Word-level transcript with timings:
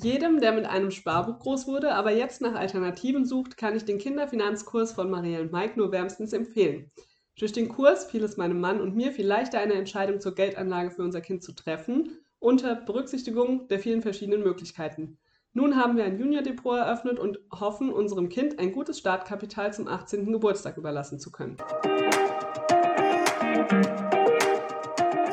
Jedem, 0.00 0.40
der 0.40 0.52
mit 0.52 0.64
einem 0.64 0.92
Sparbuch 0.92 1.40
groß 1.40 1.66
wurde, 1.66 1.92
aber 1.92 2.12
jetzt 2.12 2.40
nach 2.40 2.54
Alternativen 2.54 3.24
sucht, 3.24 3.56
kann 3.56 3.74
ich 3.74 3.84
den 3.84 3.98
Kinderfinanzkurs 3.98 4.92
von 4.92 5.10
Marielle 5.10 5.42
und 5.42 5.52
Mike 5.52 5.72
nur 5.76 5.90
wärmstens 5.90 6.32
empfehlen. 6.32 6.90
Durch 7.36 7.52
den 7.52 7.68
Kurs 7.68 8.04
fiel 8.04 8.22
es 8.22 8.36
meinem 8.36 8.60
Mann 8.60 8.80
und 8.80 8.94
mir 8.94 9.10
viel 9.10 9.26
leichter, 9.26 9.58
eine 9.58 9.74
Entscheidung 9.74 10.20
zur 10.20 10.36
Geldanlage 10.36 10.92
für 10.92 11.02
unser 11.02 11.20
Kind 11.20 11.42
zu 11.42 11.52
treffen, 11.52 12.10
unter 12.38 12.76
Berücksichtigung 12.76 13.66
der 13.66 13.80
vielen 13.80 14.02
verschiedenen 14.02 14.44
Möglichkeiten. 14.44 15.18
Nun 15.52 15.74
haben 15.74 15.96
wir 15.96 16.04
ein 16.04 16.18
Junior-Depot 16.18 16.78
eröffnet 16.78 17.18
und 17.18 17.40
hoffen, 17.50 17.92
unserem 17.92 18.28
Kind 18.28 18.60
ein 18.60 18.70
gutes 18.70 18.98
Startkapital 18.98 19.74
zum 19.74 19.88
18. 19.88 20.30
Geburtstag 20.30 20.76
überlassen 20.76 21.18
zu 21.18 21.32
können. 21.32 21.56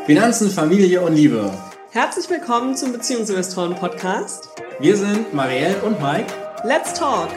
Finanzen, 0.07 0.49
Familie 0.49 1.01
und 1.01 1.13
Liebe. 1.13 1.51
Herzlich 1.95 2.29
willkommen 2.29 2.75
zum 2.75 2.91
Beziehungsinvestoren-Podcast. 2.91 4.49
Wir 4.81 4.97
sind 4.97 5.33
Marielle 5.33 5.81
und 5.81 5.97
Mike. 6.01 6.27
Let's 6.65 6.93
talk! 6.93 7.29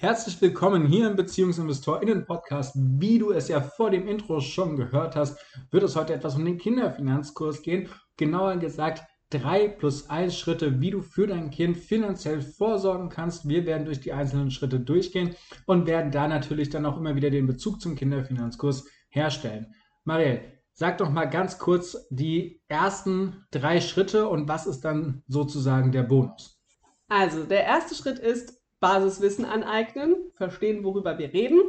Herzlich 0.00 0.40
willkommen 0.40 0.86
hier 0.86 1.08
im 1.10 1.16
BeziehungsinvestorInnen-Podcast. 1.16 2.76
Wie 2.76 3.18
du 3.18 3.32
es 3.32 3.48
ja 3.48 3.60
vor 3.60 3.90
dem 3.90 4.06
Intro 4.06 4.38
schon 4.38 4.76
gehört 4.76 5.16
hast, 5.16 5.36
wird 5.72 5.82
es 5.82 5.96
heute 5.96 6.14
etwas 6.14 6.36
um 6.36 6.44
den 6.44 6.58
Kinderfinanzkurs 6.58 7.62
gehen. 7.62 7.88
Genauer 8.16 8.58
gesagt, 8.58 9.02
drei 9.30 9.66
plus 9.66 10.08
eins 10.08 10.38
Schritte, 10.38 10.80
wie 10.80 10.92
du 10.92 11.02
für 11.02 11.26
dein 11.26 11.50
Kind 11.50 11.76
finanziell 11.76 12.40
vorsorgen 12.40 13.08
kannst. 13.08 13.48
Wir 13.48 13.66
werden 13.66 13.84
durch 13.84 13.98
die 13.98 14.12
einzelnen 14.12 14.52
Schritte 14.52 14.78
durchgehen 14.78 15.34
und 15.66 15.88
werden 15.88 16.12
da 16.12 16.28
natürlich 16.28 16.70
dann 16.70 16.86
auch 16.86 16.98
immer 16.98 17.16
wieder 17.16 17.30
den 17.30 17.48
Bezug 17.48 17.80
zum 17.80 17.96
Kinderfinanzkurs 17.96 18.84
herstellen. 19.12 19.74
Marielle, 20.04 20.42
sag 20.72 20.98
doch 20.98 21.10
mal 21.10 21.26
ganz 21.26 21.58
kurz 21.58 22.06
die 22.10 22.60
ersten 22.68 23.46
drei 23.50 23.80
Schritte 23.80 24.28
und 24.28 24.48
was 24.48 24.66
ist 24.66 24.80
dann 24.80 25.22
sozusagen 25.28 25.92
der 25.92 26.02
Bonus? 26.02 26.58
Also, 27.08 27.44
der 27.44 27.64
erste 27.64 27.94
Schritt 27.94 28.18
ist 28.18 28.60
Basiswissen 28.80 29.44
aneignen, 29.44 30.16
verstehen, 30.34 30.82
worüber 30.82 31.18
wir 31.18 31.32
reden. 31.32 31.60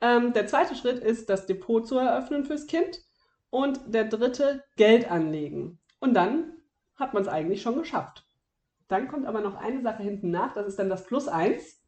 Ähm, 0.00 0.32
der 0.32 0.46
zweite 0.46 0.74
Schritt 0.74 0.98
ist, 0.98 1.28
das 1.28 1.46
Depot 1.46 1.86
zu 1.86 1.98
eröffnen 1.98 2.44
fürs 2.44 2.66
Kind. 2.66 3.00
Und 3.50 3.80
der 3.86 4.04
dritte, 4.04 4.64
Geld 4.76 5.10
anlegen. 5.10 5.78
Und 6.00 6.14
dann 6.14 6.52
hat 6.96 7.14
man 7.14 7.22
es 7.22 7.28
eigentlich 7.28 7.62
schon 7.62 7.76
geschafft. 7.76 8.26
Dann 8.88 9.08
kommt 9.08 9.26
aber 9.26 9.40
noch 9.40 9.56
eine 9.56 9.82
Sache 9.82 10.02
hinten 10.02 10.30
nach, 10.30 10.54
das 10.54 10.66
ist 10.66 10.78
dann 10.78 10.88
das 10.88 11.04
Plus 11.04 11.28
1. 11.28 11.80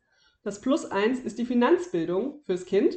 Das 0.42 0.60
Plus 0.60 0.90
1 0.90 1.20
ist 1.20 1.38
die 1.38 1.44
Finanzbildung 1.44 2.42
fürs 2.44 2.64
Kind 2.64 2.96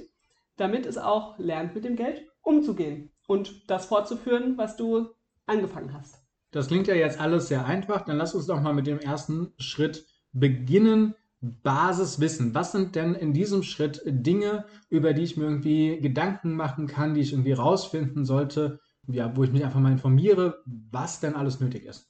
damit 0.58 0.86
es 0.86 0.98
auch 0.98 1.38
lernt, 1.40 1.76
mit 1.76 1.86
dem 1.86 1.96
Geld 1.96 2.28
umzugehen 2.42 3.12
und 3.28 3.70
das 3.70 3.86
fortzuführen, 3.86 4.58
was 4.58 4.78
du 4.78 5.10
angefangen 5.46 5.94
hast. 5.94 6.24
Das 6.52 6.68
klingt 6.68 6.88
ja 6.88 6.96
jetzt 6.96 7.20
alles 7.20 7.48
sehr 7.48 7.66
einfach. 7.66 8.06
Dann 8.06 8.18
lass 8.18 8.36
uns 8.36 8.46
doch 8.46 8.62
mal 8.62 8.74
mit 8.74 8.88
dem 8.88 9.00
ersten 9.00 9.54
Schritt 9.58 10.06
beginnen. 10.32 11.16
Basiswissen. 11.44 12.56
Was 12.56 12.72
sind 12.72 12.96
denn 12.96 13.16
in 13.16 13.34
diesem 13.34 13.64
Schritt 13.64 14.02
Dinge, 14.06 14.66
über 14.90 15.12
die 15.12 15.24
ich 15.24 15.36
mir 15.36 15.44
irgendwie 15.44 16.00
Gedanken 16.00 16.56
machen 16.56 16.88
kann, 16.88 17.14
die 17.14 17.20
ich 17.20 17.34
irgendwie 17.34 17.52
rausfinden 17.52 18.24
sollte, 18.24 18.80
ja, 19.08 19.36
wo 19.36 19.44
ich 19.44 19.52
mich 19.52 19.66
einfach 19.66 19.82
mal 19.82 19.92
informiere, 19.92 20.64
was 20.66 21.20
denn 21.20 21.36
alles 21.36 21.60
nötig 21.60 21.84
ist? 21.84 22.10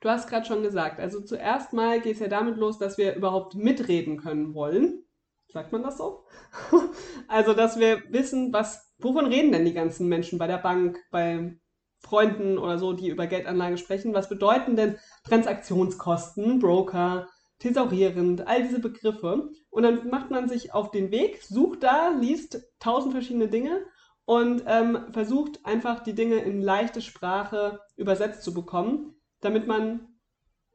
Du 0.00 0.10
hast 0.10 0.28
gerade 0.28 0.44
schon 0.44 0.62
gesagt, 0.62 1.00
also 1.00 1.22
zuerst 1.22 1.72
mal 1.72 2.02
geht 2.02 2.14
es 2.14 2.20
ja 2.20 2.28
damit 2.28 2.58
los, 2.58 2.78
dass 2.78 2.98
wir 2.98 3.14
überhaupt 3.14 3.54
mitreden 3.54 4.18
können 4.18 4.52
wollen. 4.52 5.05
Sagt 5.56 5.72
man 5.72 5.82
das 5.82 5.96
so? 5.96 6.26
also, 7.28 7.54
dass 7.54 7.78
wir 7.78 8.02
wissen, 8.10 8.52
was, 8.52 8.92
wovon 8.98 9.24
reden 9.24 9.52
denn 9.52 9.64
die 9.64 9.72
ganzen 9.72 10.06
Menschen 10.06 10.38
bei 10.38 10.46
der 10.46 10.58
Bank, 10.58 10.98
bei 11.10 11.58
Freunden 11.98 12.58
oder 12.58 12.78
so, 12.78 12.92
die 12.92 13.08
über 13.08 13.26
Geldanlage 13.26 13.78
sprechen? 13.78 14.12
Was 14.12 14.28
bedeuten 14.28 14.76
denn 14.76 14.98
Transaktionskosten, 15.24 16.58
Broker, 16.58 17.26
thesaurierend, 17.58 18.46
all 18.46 18.64
diese 18.64 18.80
Begriffe? 18.80 19.48
Und 19.70 19.82
dann 19.84 20.10
macht 20.10 20.30
man 20.30 20.46
sich 20.46 20.74
auf 20.74 20.90
den 20.90 21.10
Weg, 21.10 21.42
sucht 21.42 21.84
da, 21.84 22.10
liest 22.10 22.62
tausend 22.78 23.14
verschiedene 23.14 23.48
Dinge 23.48 23.86
und 24.26 24.62
ähm, 24.66 25.06
versucht 25.12 25.64
einfach 25.64 26.02
die 26.02 26.14
Dinge 26.14 26.36
in 26.36 26.60
leichte 26.60 27.00
Sprache 27.00 27.80
übersetzt 27.96 28.42
zu 28.42 28.52
bekommen, 28.52 29.14
damit 29.40 29.66
man 29.66 30.15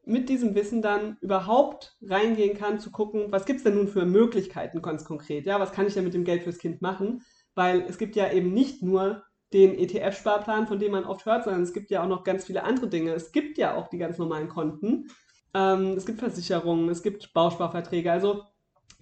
mit 0.04 0.28
diesem 0.28 0.54
Wissen 0.54 0.82
dann 0.82 1.16
überhaupt 1.20 1.96
reingehen 2.02 2.56
kann, 2.56 2.80
zu 2.80 2.90
gucken, 2.90 3.26
was 3.30 3.46
gibt 3.46 3.58
es 3.58 3.64
denn 3.64 3.74
nun 3.74 3.88
für 3.88 4.04
Möglichkeiten 4.04 4.82
ganz 4.82 5.04
konkret? 5.04 5.46
Ja, 5.46 5.60
was 5.60 5.72
kann 5.72 5.86
ich 5.86 5.94
denn 5.94 6.04
mit 6.04 6.14
dem 6.14 6.24
Geld 6.24 6.42
fürs 6.42 6.58
Kind 6.58 6.82
machen? 6.82 7.22
Weil 7.54 7.82
es 7.82 7.98
gibt 7.98 8.16
ja 8.16 8.30
eben 8.32 8.52
nicht 8.52 8.82
nur 8.82 9.22
den 9.52 9.78
ETF-Sparplan, 9.78 10.66
von 10.66 10.78
dem 10.78 10.92
man 10.92 11.04
oft 11.04 11.26
hört, 11.26 11.44
sondern 11.44 11.62
es 11.62 11.72
gibt 11.72 11.90
ja 11.90 12.02
auch 12.02 12.08
noch 12.08 12.24
ganz 12.24 12.44
viele 12.44 12.64
andere 12.64 12.88
Dinge. 12.88 13.12
Es 13.12 13.32
gibt 13.32 13.58
ja 13.58 13.76
auch 13.76 13.88
die 13.88 13.98
ganz 13.98 14.18
normalen 14.18 14.48
Konten. 14.48 15.08
Ähm, 15.54 15.94
es 15.96 16.06
gibt 16.06 16.20
Versicherungen, 16.20 16.88
es 16.88 17.02
gibt 17.02 17.32
Bausparverträge. 17.34 18.10
Also 18.10 18.44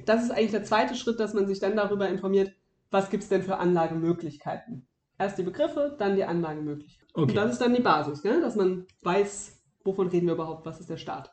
das 0.05 0.25
ist 0.25 0.31
eigentlich 0.31 0.50
der 0.50 0.65
zweite 0.65 0.94
Schritt, 0.94 1.21
dass 1.21 1.34
man 1.34 1.47
sich 1.47 1.60
dann 1.60 1.77
darüber 1.77 2.09
informiert, 2.09 2.53
was 2.91 3.10
gibt 3.10 3.22
es 3.22 3.28
denn 3.28 3.43
für 3.43 3.59
Anlagemöglichkeiten. 3.59 4.89
Erst 5.19 5.39
die 5.39 5.43
Begriffe, 5.43 5.97
dann 5.99 6.16
die 6.16 6.25
Anlagemöglichkeiten. 6.25 7.10
Okay. 7.15 7.22
Und 7.22 7.34
das 7.37 7.53
ist 7.53 7.60
dann 7.60 7.75
die 7.75 7.83
Basis, 7.83 8.25
ne? 8.25 8.41
dass 8.41 8.56
man 8.56 8.87
weiß, 9.03 9.59
wovon 9.85 10.09
reden 10.09 10.27
wir 10.27 10.35
überhaupt? 10.35 10.67
Was 10.67 10.81
ist 10.81 10.91
der 10.91 10.97
Start? 10.97 11.31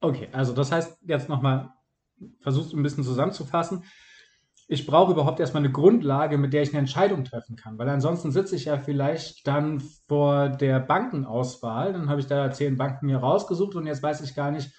Okay, 0.00 0.28
also 0.32 0.52
das 0.52 0.72
heißt 0.72 0.98
jetzt 1.06 1.28
nochmal, 1.28 1.70
versuchst 2.40 2.72
ein 2.72 2.82
bisschen 2.82 3.04
zusammenzufassen. 3.04 3.84
Ich 4.68 4.86
brauche 4.86 5.12
überhaupt 5.12 5.40
erstmal 5.40 5.64
eine 5.64 5.72
Grundlage, 5.72 6.38
mit 6.38 6.52
der 6.52 6.62
ich 6.62 6.70
eine 6.70 6.78
Entscheidung 6.78 7.24
treffen 7.24 7.56
kann, 7.56 7.76
weil 7.76 7.88
ansonsten 7.88 8.30
sitze 8.30 8.54
ich 8.54 8.66
ja 8.66 8.78
vielleicht 8.78 9.46
dann 9.46 9.80
vor 10.06 10.48
der 10.48 10.78
Bankenauswahl, 10.78 11.92
dann 11.92 12.08
habe 12.08 12.20
ich 12.20 12.26
da 12.26 12.52
zehn 12.52 12.76
Banken 12.76 13.06
mir 13.06 13.18
rausgesucht 13.18 13.74
und 13.74 13.86
jetzt 13.86 14.02
weiß 14.02 14.20
ich 14.20 14.34
gar 14.36 14.52
nicht, 14.52 14.70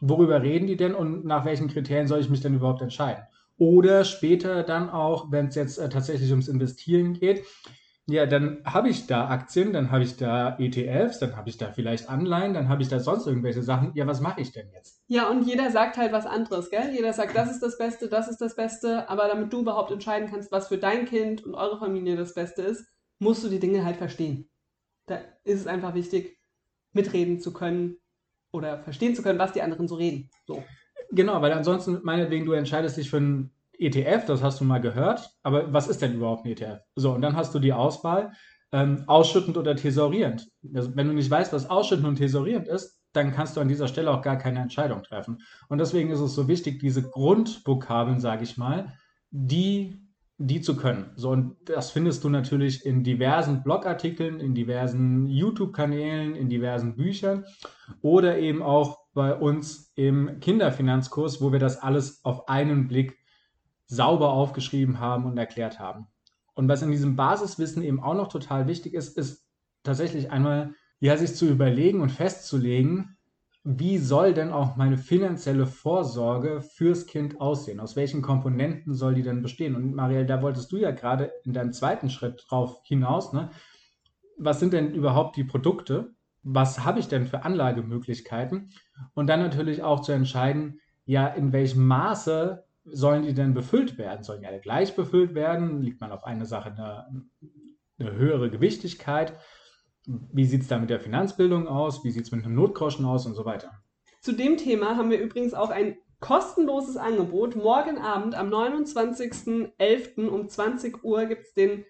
worüber 0.00 0.42
reden 0.42 0.66
die 0.66 0.76
denn 0.76 0.94
und 0.94 1.24
nach 1.24 1.44
welchen 1.44 1.68
Kriterien 1.68 2.08
soll 2.08 2.20
ich 2.20 2.28
mich 2.28 2.40
denn 2.40 2.54
überhaupt 2.54 2.82
entscheiden. 2.82 3.24
Oder 3.58 4.04
später 4.04 4.62
dann 4.62 4.90
auch, 4.90 5.30
wenn 5.30 5.46
es 5.46 5.54
jetzt 5.54 5.78
äh, 5.78 5.88
tatsächlich 5.88 6.30
ums 6.30 6.48
Investieren 6.48 7.14
geht, 7.14 7.44
ja, 8.08 8.24
dann 8.26 8.62
habe 8.64 8.88
ich 8.88 9.08
da 9.08 9.28
Aktien, 9.28 9.72
dann 9.72 9.90
habe 9.90 10.04
ich 10.04 10.16
da 10.16 10.56
ETFs, 10.58 11.18
dann 11.18 11.36
habe 11.36 11.48
ich 11.48 11.58
da 11.58 11.72
vielleicht 11.72 12.08
Anleihen, 12.08 12.54
dann 12.54 12.68
habe 12.68 12.80
ich 12.82 12.88
da 12.88 13.00
sonst 13.00 13.26
irgendwelche 13.26 13.64
Sachen. 13.64 13.90
Ja, 13.94 14.06
was 14.06 14.20
mache 14.20 14.40
ich 14.40 14.52
denn 14.52 14.70
jetzt? 14.72 15.02
Ja, 15.08 15.28
und 15.28 15.42
jeder 15.42 15.72
sagt 15.72 15.96
halt 15.96 16.12
was 16.12 16.24
anderes, 16.24 16.70
gell? 16.70 16.92
Jeder 16.94 17.12
sagt, 17.12 17.36
das 17.36 17.50
ist 17.50 17.60
das 17.60 17.76
Beste, 17.78 18.08
das 18.08 18.28
ist 18.28 18.40
das 18.40 18.54
Beste. 18.54 19.08
Aber 19.10 19.26
damit 19.26 19.52
du 19.52 19.60
überhaupt 19.60 19.90
entscheiden 19.90 20.30
kannst, 20.30 20.52
was 20.52 20.68
für 20.68 20.78
dein 20.78 21.06
Kind 21.06 21.44
und 21.44 21.56
eure 21.56 21.80
Familie 21.80 22.14
das 22.16 22.34
Beste 22.34 22.62
ist, 22.62 22.86
musst 23.18 23.42
du 23.42 23.48
die 23.48 23.58
Dinge 23.58 23.84
halt 23.84 23.96
verstehen. 23.96 24.48
Da 25.06 25.18
ist 25.42 25.60
es 25.60 25.66
einfach 25.66 25.94
wichtig, 25.94 26.38
mitreden 26.92 27.40
zu 27.40 27.52
können 27.52 27.96
oder 28.52 28.78
verstehen 28.78 29.16
zu 29.16 29.22
können, 29.22 29.40
was 29.40 29.52
die 29.52 29.62
anderen 29.62 29.88
so 29.88 29.96
reden. 29.96 30.30
So. 30.46 30.62
Genau, 31.10 31.42
weil 31.42 31.52
ansonsten, 31.52 32.00
meinetwegen, 32.04 32.46
du 32.46 32.52
entscheidest 32.52 32.96
dich 32.96 33.10
für 33.10 33.18
ein 33.18 33.50
ETF, 33.78 34.26
das 34.26 34.42
hast 34.42 34.60
du 34.60 34.64
mal 34.64 34.80
gehört, 34.80 35.30
aber 35.42 35.72
was 35.72 35.88
ist 35.88 36.02
denn 36.02 36.14
überhaupt 36.14 36.44
ein 36.44 36.52
ETF? 36.52 36.80
So, 36.94 37.12
und 37.12 37.22
dann 37.22 37.36
hast 37.36 37.54
du 37.54 37.58
die 37.58 37.72
Auswahl, 37.72 38.32
ähm, 38.72 39.04
ausschüttend 39.06 39.56
oder 39.56 39.76
thesaurierend. 39.76 40.48
Also, 40.74 40.94
wenn 40.96 41.08
du 41.08 41.14
nicht 41.14 41.30
weißt, 41.30 41.52
was 41.52 41.70
ausschüttend 41.70 42.08
und 42.08 42.16
thesaurierend 42.16 42.68
ist, 42.68 43.00
dann 43.12 43.32
kannst 43.32 43.56
du 43.56 43.60
an 43.60 43.68
dieser 43.68 43.88
Stelle 43.88 44.10
auch 44.10 44.22
gar 44.22 44.36
keine 44.36 44.60
Entscheidung 44.60 45.02
treffen. 45.02 45.38
Und 45.68 45.78
deswegen 45.78 46.10
ist 46.10 46.20
es 46.20 46.34
so 46.34 46.48
wichtig, 46.48 46.80
diese 46.80 47.02
Grundvokabeln, 47.02 48.20
sage 48.20 48.44
ich 48.44 48.58
mal, 48.58 48.92
die, 49.30 49.98
die 50.36 50.60
zu 50.60 50.76
können. 50.76 51.12
So, 51.16 51.30
und 51.30 51.56
das 51.64 51.90
findest 51.90 52.24
du 52.24 52.28
natürlich 52.28 52.84
in 52.84 53.04
diversen 53.04 53.62
Blogartikeln, 53.62 54.40
in 54.40 54.54
diversen 54.54 55.26
YouTube-Kanälen, 55.26 56.34
in 56.34 56.50
diversen 56.50 56.96
Büchern 56.96 57.46
oder 58.02 58.38
eben 58.38 58.62
auch 58.62 58.98
bei 59.14 59.34
uns 59.34 59.92
im 59.94 60.40
Kinderfinanzkurs, 60.40 61.40
wo 61.40 61.52
wir 61.52 61.58
das 61.58 61.78
alles 61.78 62.22
auf 62.22 62.48
einen 62.48 62.86
Blick 62.86 63.16
sauber 63.86 64.30
aufgeschrieben 64.30 65.00
haben 65.00 65.24
und 65.24 65.38
erklärt 65.38 65.78
haben. 65.78 66.06
Und 66.54 66.68
was 66.68 66.82
in 66.82 66.90
diesem 66.90 67.16
Basiswissen 67.16 67.82
eben 67.82 68.02
auch 68.02 68.14
noch 68.14 68.28
total 68.28 68.66
wichtig 68.66 68.94
ist, 68.94 69.16
ist 69.16 69.46
tatsächlich 69.82 70.30
einmal, 70.30 70.74
ja, 70.98 71.16
sich 71.16 71.34
zu 71.34 71.46
überlegen 71.46 72.00
und 72.00 72.10
festzulegen, 72.10 73.16
wie 73.68 73.98
soll 73.98 74.32
denn 74.32 74.52
auch 74.52 74.76
meine 74.76 74.96
finanzielle 74.96 75.66
Vorsorge 75.66 76.62
fürs 76.62 77.06
Kind 77.06 77.40
aussehen? 77.40 77.80
Aus 77.80 77.96
welchen 77.96 78.22
Komponenten 78.22 78.94
soll 78.94 79.14
die 79.14 79.24
denn 79.24 79.42
bestehen? 79.42 79.74
Und 79.74 79.92
Marielle, 79.92 80.24
da 80.24 80.40
wolltest 80.40 80.70
du 80.70 80.76
ja 80.76 80.92
gerade 80.92 81.32
in 81.42 81.52
deinem 81.52 81.72
zweiten 81.72 82.08
Schritt 82.08 82.44
drauf 82.48 82.80
hinaus, 82.84 83.32
ne? 83.32 83.50
Was 84.38 84.60
sind 84.60 84.72
denn 84.72 84.94
überhaupt 84.94 85.36
die 85.36 85.44
Produkte? 85.44 86.14
Was 86.44 86.84
habe 86.84 87.00
ich 87.00 87.08
denn 87.08 87.26
für 87.26 87.42
Anlagemöglichkeiten? 87.42 88.70
Und 89.14 89.26
dann 89.26 89.40
natürlich 89.40 89.82
auch 89.82 90.00
zu 90.00 90.12
entscheiden, 90.12 90.80
ja, 91.04 91.26
in 91.26 91.52
welchem 91.52 91.86
Maße 91.86 92.65
sollen 92.86 93.22
die 93.22 93.34
denn 93.34 93.54
befüllt 93.54 93.98
werden? 93.98 94.22
Sollen 94.22 94.40
die 94.40 94.46
alle 94.46 94.60
gleich 94.60 94.94
befüllt 94.94 95.34
werden? 95.34 95.82
Liegt 95.82 96.00
man 96.00 96.12
auf 96.12 96.24
eine 96.24 96.46
Sache 96.46 96.70
eine, 96.70 97.06
eine 97.98 98.12
höhere 98.12 98.50
Gewichtigkeit? 98.50 99.38
Wie 100.06 100.44
sieht 100.44 100.62
es 100.62 100.68
da 100.68 100.78
mit 100.78 100.90
der 100.90 101.00
Finanzbildung 101.00 101.66
aus? 101.66 102.04
Wie 102.04 102.10
sieht 102.10 102.24
es 102.24 102.32
mit 102.32 102.44
einem 102.44 102.54
Notgroschen 102.54 103.04
aus 103.04 103.26
und 103.26 103.34
so 103.34 103.44
weiter? 103.44 103.72
Zu 104.20 104.32
dem 104.32 104.56
Thema 104.56 104.96
haben 104.96 105.10
wir 105.10 105.20
übrigens 105.20 105.54
auch 105.54 105.70
ein 105.70 105.96
kostenloses 106.20 106.96
Angebot. 106.96 107.56
Morgen 107.56 107.98
Abend 107.98 108.34
am 108.34 108.48
29.11. 108.48 110.28
um 110.28 110.48
20 110.48 111.04
Uhr 111.04 111.26
gibt 111.26 111.46
es 111.46 111.54
den 111.54 111.84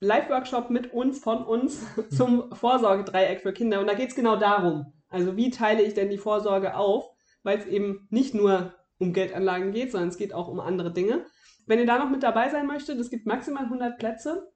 Live-Workshop 0.00 0.70
mit 0.70 0.92
uns, 0.92 1.18
von 1.18 1.44
uns, 1.44 1.84
zum 2.10 2.54
Vorsorgedreieck 2.54 3.40
für 3.40 3.52
Kinder. 3.52 3.80
Und 3.80 3.86
da 3.86 3.94
geht 3.94 4.10
es 4.10 4.14
genau 4.14 4.36
darum. 4.36 4.92
Also 5.08 5.36
wie 5.36 5.50
teile 5.50 5.82
ich 5.82 5.94
denn 5.94 6.10
die 6.10 6.18
Vorsorge 6.18 6.76
auf? 6.76 7.10
Weil 7.42 7.58
es 7.58 7.66
eben 7.66 8.06
nicht 8.10 8.34
nur 8.34 8.74
um 8.98 9.12
Geldanlagen 9.12 9.72
geht, 9.72 9.92
sondern 9.92 10.08
es 10.08 10.16
geht 10.16 10.34
auch 10.34 10.48
um 10.48 10.60
andere 10.60 10.92
Dinge. 10.92 11.26
Wenn 11.66 11.78
ihr 11.78 11.86
da 11.86 11.98
noch 11.98 12.10
mit 12.10 12.22
dabei 12.22 12.50
sein 12.50 12.66
möchtet, 12.66 12.98
es 12.98 13.10
gibt 13.10 13.26
maximal 13.26 13.64
100 13.64 13.98
Plätze. 13.98 14.52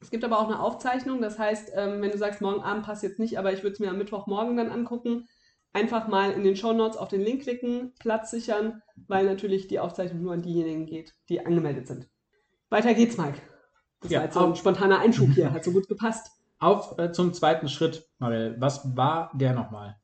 Es 0.00 0.10
gibt 0.10 0.24
aber 0.24 0.38
auch 0.38 0.46
eine 0.46 0.60
Aufzeichnung. 0.60 1.20
Das 1.20 1.38
heißt, 1.38 1.72
ähm, 1.74 2.00
wenn 2.00 2.10
du 2.10 2.18
sagst, 2.18 2.40
morgen 2.40 2.62
Abend 2.62 2.84
passt 2.84 3.02
jetzt 3.02 3.18
nicht, 3.18 3.38
aber 3.38 3.52
ich 3.52 3.62
würde 3.62 3.74
es 3.74 3.80
mir 3.80 3.90
am 3.90 3.98
Mittwochmorgen 3.98 4.56
dann 4.56 4.70
angucken, 4.70 5.28
einfach 5.72 6.08
mal 6.08 6.32
in 6.32 6.44
den 6.44 6.56
Show 6.56 6.72
Notes 6.72 6.96
auf 6.96 7.08
den 7.08 7.20
Link 7.20 7.42
klicken, 7.42 7.92
Platz 7.98 8.30
sichern, 8.30 8.82
weil 9.08 9.26
natürlich 9.26 9.68
die 9.68 9.78
Aufzeichnung 9.78 10.22
nur 10.22 10.32
an 10.32 10.42
diejenigen 10.42 10.86
geht, 10.86 11.14
die 11.28 11.44
angemeldet 11.44 11.86
sind. 11.86 12.08
Weiter 12.70 12.94
geht's, 12.94 13.16
Mike. 13.16 13.40
Das 14.00 14.10
ja, 14.10 14.18
war 14.18 14.24
jetzt 14.24 14.34
so 14.34 14.46
ein 14.46 14.56
spontaner 14.56 15.00
Einschub 15.00 15.30
hier, 15.30 15.52
hat 15.52 15.64
so 15.64 15.72
gut 15.72 15.88
gepasst. 15.88 16.30
Auf 16.58 16.98
äh, 16.98 17.12
zum 17.12 17.32
zweiten 17.32 17.68
Schritt, 17.68 18.08
Marel. 18.18 18.56
Was 18.58 18.96
war 18.96 19.30
der 19.34 19.52
nochmal? 19.54 19.99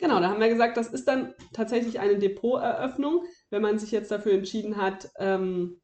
Genau, 0.00 0.18
da 0.18 0.30
haben 0.30 0.40
wir 0.40 0.48
gesagt, 0.48 0.78
das 0.78 0.88
ist 0.88 1.06
dann 1.06 1.34
tatsächlich 1.52 2.00
eine 2.00 2.18
Depoteröffnung, 2.18 3.24
wenn 3.50 3.60
man 3.60 3.78
sich 3.78 3.90
jetzt 3.90 4.10
dafür 4.10 4.32
entschieden 4.32 4.78
hat, 4.78 5.10
ähm, 5.18 5.80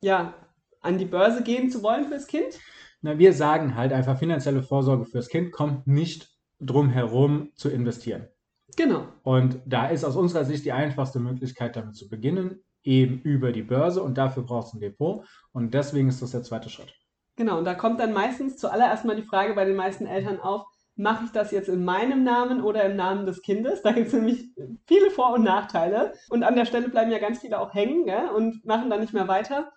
ja, 0.00 0.34
an 0.80 0.98
die 0.98 1.04
Börse 1.04 1.42
gehen 1.42 1.68
zu 1.68 1.82
wollen 1.82 2.06
fürs 2.06 2.28
Kind. 2.28 2.60
Na, 3.02 3.18
wir 3.18 3.32
sagen 3.32 3.74
halt 3.74 3.92
einfach, 3.92 4.18
finanzielle 4.18 4.62
Vorsorge 4.62 5.04
fürs 5.04 5.28
Kind 5.28 5.50
kommt 5.50 5.86
nicht 5.86 6.30
drum 6.60 6.88
herum 6.88 7.50
zu 7.56 7.68
investieren. 7.68 8.28
Genau. 8.76 9.08
Und 9.24 9.60
da 9.66 9.88
ist 9.88 10.04
aus 10.04 10.16
unserer 10.16 10.44
Sicht 10.44 10.64
die 10.64 10.72
einfachste 10.72 11.18
Möglichkeit, 11.18 11.74
damit 11.74 11.96
zu 11.96 12.08
beginnen, 12.08 12.62
eben 12.84 13.20
über 13.22 13.50
die 13.50 13.62
Börse 13.62 14.00
und 14.02 14.16
dafür 14.16 14.44
brauchst 14.44 14.72
du 14.72 14.78
ein 14.78 14.80
Depot. 14.80 15.26
Und 15.52 15.74
deswegen 15.74 16.08
ist 16.08 16.22
das 16.22 16.30
der 16.30 16.44
zweite 16.44 16.70
Schritt. 16.70 16.94
Genau, 17.36 17.58
und 17.58 17.64
da 17.64 17.74
kommt 17.74 17.98
dann 17.98 18.12
meistens 18.12 18.56
zuallererst 18.58 19.04
mal 19.04 19.16
die 19.16 19.22
Frage 19.22 19.54
bei 19.54 19.64
den 19.64 19.76
meisten 19.76 20.06
Eltern 20.06 20.40
auf, 20.40 20.66
mache 20.96 21.26
ich 21.26 21.30
das 21.30 21.50
jetzt 21.50 21.68
in 21.68 21.84
meinem 21.84 22.24
Namen 22.24 22.62
oder 22.62 22.84
im 22.84 22.96
Namen 22.96 23.26
des 23.26 23.42
Kindes? 23.42 23.82
Da 23.82 23.92
gibt 23.92 24.08
es 24.08 24.12
nämlich 24.14 24.50
viele 24.86 25.10
Vor- 25.10 25.34
und 25.34 25.44
Nachteile. 25.44 26.14
Und 26.30 26.42
an 26.42 26.56
der 26.56 26.64
Stelle 26.64 26.88
bleiben 26.88 27.10
ja 27.10 27.18
ganz 27.18 27.40
viele 27.40 27.60
auch 27.60 27.74
hängen 27.74 28.06
gell? 28.06 28.28
und 28.34 28.64
machen 28.64 28.90
dann 28.90 29.00
nicht 29.00 29.12
mehr 29.12 29.28
weiter, 29.28 29.72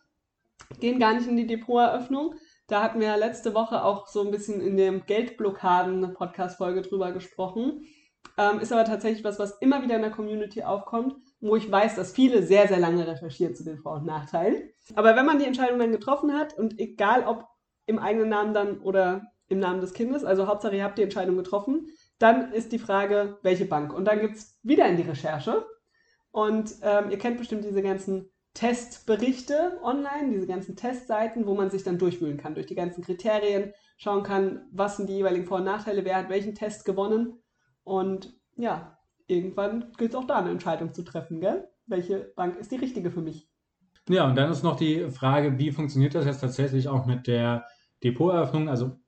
gehen 0.79 0.99
gar 0.99 1.13
nicht 1.13 1.27
in 1.27 1.37
die 1.37 1.47
Depoteröffnung. 1.47 2.35
Da 2.67 2.81
hatten 2.81 2.99
wir 2.99 3.17
letzte 3.17 3.53
Woche 3.53 3.83
auch 3.83 4.07
so 4.07 4.23
ein 4.23 4.31
bisschen 4.31 4.61
in 4.61 4.77
dem 4.77 5.05
Geldblockaden-Podcast-Folge 5.05 6.83
drüber 6.83 7.11
gesprochen. 7.11 7.85
Ähm, 8.37 8.59
ist 8.59 8.71
aber 8.71 8.85
tatsächlich 8.85 9.23
was, 9.23 9.39
was 9.39 9.57
immer 9.59 9.81
wieder 9.81 9.95
in 9.95 10.01
der 10.01 10.11
Community 10.11 10.63
aufkommt, 10.63 11.15
wo 11.41 11.55
ich 11.55 11.69
weiß, 11.69 11.95
dass 11.95 12.13
viele 12.13 12.43
sehr, 12.43 12.67
sehr 12.67 12.79
lange 12.79 13.07
recherchieren 13.07 13.55
zu 13.55 13.63
den 13.63 13.79
Vor- 13.79 13.95
und 13.95 14.05
Nachteilen. 14.05 14.69
Aber 14.95 15.15
wenn 15.15 15.25
man 15.25 15.39
die 15.39 15.45
Entscheidung 15.45 15.79
dann 15.79 15.91
getroffen 15.91 16.37
hat 16.37 16.57
und 16.57 16.79
egal 16.79 17.25
ob 17.25 17.45
im 17.85 17.97
eigenen 17.97 18.29
Namen 18.29 18.53
dann 18.53 18.79
oder 18.79 19.23
im 19.49 19.59
Namen 19.59 19.81
des 19.81 19.93
Kindes, 19.93 20.23
also 20.23 20.47
Hauptsache 20.47 20.75
ihr 20.75 20.83
habt 20.83 20.97
die 20.97 21.03
Entscheidung 21.03 21.35
getroffen, 21.35 21.87
dann 22.19 22.51
ist 22.53 22.71
die 22.71 22.79
Frage, 22.79 23.37
welche 23.41 23.65
Bank? 23.65 23.93
Und 23.93 24.05
dann 24.05 24.21
gibt 24.21 24.37
es 24.37 24.59
wieder 24.63 24.87
in 24.87 24.97
die 24.97 25.03
Recherche. 25.03 25.65
Und 26.31 26.75
ähm, 26.83 27.09
ihr 27.09 27.17
kennt 27.17 27.37
bestimmt 27.37 27.65
diese 27.65 27.81
ganzen 27.81 28.29
Testberichte 28.53 29.79
online, 29.83 30.31
diese 30.31 30.47
ganzen 30.47 30.75
Testseiten, 30.75 31.47
wo 31.47 31.55
man 31.55 31.69
sich 31.69 31.83
dann 31.83 31.97
durchwühlen 31.97 32.37
kann 32.37 32.55
durch 32.55 32.65
die 32.65 32.75
ganzen 32.75 33.03
Kriterien, 33.03 33.73
schauen 33.97 34.23
kann, 34.23 34.67
was 34.71 34.97
sind 34.97 35.09
die 35.09 35.15
jeweiligen 35.15 35.45
Vor- 35.45 35.57
und 35.57 35.65
Nachteile, 35.65 36.05
wer 36.05 36.17
hat 36.17 36.29
welchen 36.29 36.55
Test 36.55 36.85
gewonnen. 36.85 37.39
Und 37.83 38.33
ja, 38.55 38.97
irgendwann 39.27 39.91
gilt 39.97 40.11
es 40.11 40.15
auch 40.15 40.25
da 40.25 40.37
eine 40.37 40.51
Entscheidung 40.51 40.93
zu 40.93 41.03
treffen, 41.03 41.41
gell? 41.41 41.69
Welche 41.85 42.31
Bank 42.35 42.57
ist 42.57 42.71
die 42.71 42.77
richtige 42.77 43.11
für 43.11 43.21
mich? 43.21 43.49
Ja, 44.07 44.27
und 44.27 44.35
dann 44.35 44.51
ist 44.51 44.63
noch 44.63 44.75
die 44.75 45.09
Frage, 45.09 45.57
wie 45.57 45.71
funktioniert 45.71 46.15
das 46.15 46.25
jetzt 46.25 46.41
tatsächlich 46.41 46.87
auch 46.87 47.05
mit 47.05 47.27
der 47.27 47.65
Depoteröffnung? 48.03 48.69
Also 48.69 48.99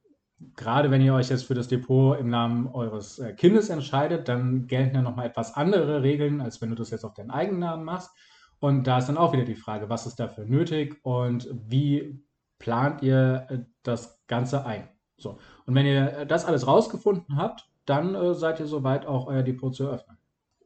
gerade 0.56 0.92
wenn 0.92 1.02
ihr 1.02 1.14
euch 1.14 1.30
jetzt 1.30 1.46
für 1.46 1.54
das 1.54 1.68
Depot 1.68 2.20
im 2.20 2.30
Namen 2.30 2.68
eures 2.68 3.20
äh, 3.20 3.34
Kindes 3.34 3.70
entscheidet, 3.70 4.28
dann 4.28 4.68
gelten 4.68 4.96
ja 4.96 5.02
nochmal 5.02 5.28
etwas 5.28 5.56
andere 5.56 6.04
Regeln, 6.04 6.42
als 6.42 6.62
wenn 6.62 6.70
du 6.70 6.76
das 6.76 6.90
jetzt 6.90 7.06
auf 7.06 7.14
deinen 7.14 7.32
eigenen 7.32 7.60
Namen 7.60 7.84
machst. 7.84 8.12
Und 8.60 8.86
da 8.86 9.00
ist 9.00 9.08
dann 9.08 9.18
auch 9.18 9.34
wieder 9.34 9.46
die 9.46 9.56
Frage, 9.56 9.90
was 9.90 10.06
ist 10.06 10.20
dafür 10.20 10.46
nötig 10.46 11.00
und 11.04 11.50
wie 11.52 12.24
plant 12.60 13.02
ihr 13.02 13.48
äh, 13.50 13.60
das 13.84 14.24
Ganze 14.28 14.66
ein? 14.66 14.88
So. 15.18 15.40
Und 15.66 15.76
wenn 15.76 15.86
ihr 15.86 16.18
äh, 16.18 16.28
das 16.28 16.46
alles 16.46 16.68
rausgefunden 16.68 17.38
habt, 17.38 17.68
dann 17.86 18.16
äh, 18.16 18.34
seid 18.34 18.60
ihr 18.60 18.68
soweit, 18.68 19.06
auch 19.06 19.28
euer 19.28 19.44
Depot 19.44 19.74
zu 19.76 19.86
eröffnen. 19.86 20.18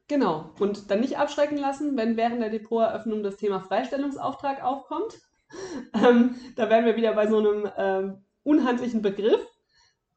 Genau. 0.08 0.52
Und 0.60 0.92
dann 0.92 1.00
nicht 1.00 1.18
abschrecken 1.18 1.58
lassen, 1.58 1.98
wenn 1.98 2.18
während 2.18 2.42
der 2.42 2.50
Depoteröffnung 2.50 3.24
das 3.24 3.38
Thema 3.38 3.60
Freistellungsauftrag 3.60 4.64
aufkommt. 4.64 5.20
Ähm, 5.94 6.36
da 6.56 6.70
wären 6.70 6.86
wir 6.86 6.98
wieder 6.98 7.14
bei 7.14 7.28
so 7.28 7.38
einem 7.38 7.70
ähm, 7.78 8.24
unhandlichen 8.44 9.02
Begriff. 9.02 9.40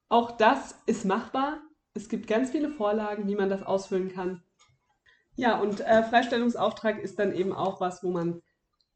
Auch 0.08 0.32
das 0.32 0.74
ist 0.86 1.04
machbar. 1.04 1.58
Es 1.94 2.08
gibt 2.08 2.26
ganz 2.26 2.50
viele 2.50 2.70
Vorlagen, 2.70 3.26
wie 3.28 3.34
man 3.34 3.48
das 3.48 3.62
ausfüllen 3.62 4.12
kann. 4.12 4.42
Ja, 5.36 5.60
und 5.60 5.80
äh, 5.80 6.02
Freistellungsauftrag 6.02 6.98
ist 6.98 7.18
dann 7.18 7.32
eben 7.32 7.52
auch 7.52 7.80
was, 7.80 8.02
wo 8.02 8.10
man 8.10 8.40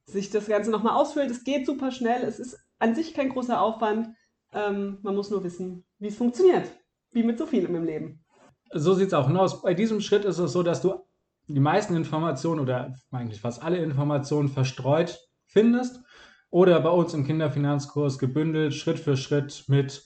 sich 0.06 0.30
das 0.30 0.46
Ganze 0.46 0.70
nochmal 0.70 0.96
ausfüllt. 0.96 1.30
Es 1.30 1.44
geht 1.44 1.66
super 1.66 1.90
schnell. 1.90 2.22
Es 2.22 2.38
ist 2.38 2.58
an 2.78 2.94
sich 2.94 3.14
kein 3.14 3.28
großer 3.28 3.60
Aufwand. 3.60 4.08
Ähm, 4.52 4.98
man 5.02 5.14
muss 5.14 5.30
nur 5.30 5.44
wissen, 5.44 5.84
wie 5.98 6.08
es 6.08 6.16
funktioniert. 6.16 6.68
Wie 7.12 7.22
mit 7.22 7.38
so 7.38 7.46
vielem 7.46 7.76
im 7.76 7.84
Leben. 7.84 8.24
So 8.72 8.94
sieht 8.94 9.08
es 9.08 9.14
auch 9.14 9.28
aus. 9.30 9.62
Bei 9.62 9.74
diesem 9.74 10.00
Schritt 10.00 10.24
ist 10.24 10.38
es 10.38 10.52
so, 10.52 10.62
dass 10.62 10.82
du 10.82 10.94
die 11.46 11.60
meisten 11.60 11.94
Informationen 11.94 12.60
oder 12.60 12.94
eigentlich 13.10 13.40
fast 13.40 13.62
alle 13.62 13.78
Informationen 13.78 14.48
verstreut 14.48 15.20
findest 15.46 16.00
oder 16.50 16.80
bei 16.80 16.90
uns 16.90 17.14
im 17.14 17.26
Kinderfinanzkurs 17.26 18.18
gebündelt, 18.18 18.74
Schritt 18.74 18.98
für 18.98 19.16
Schritt 19.16 19.64
mit 19.68 20.04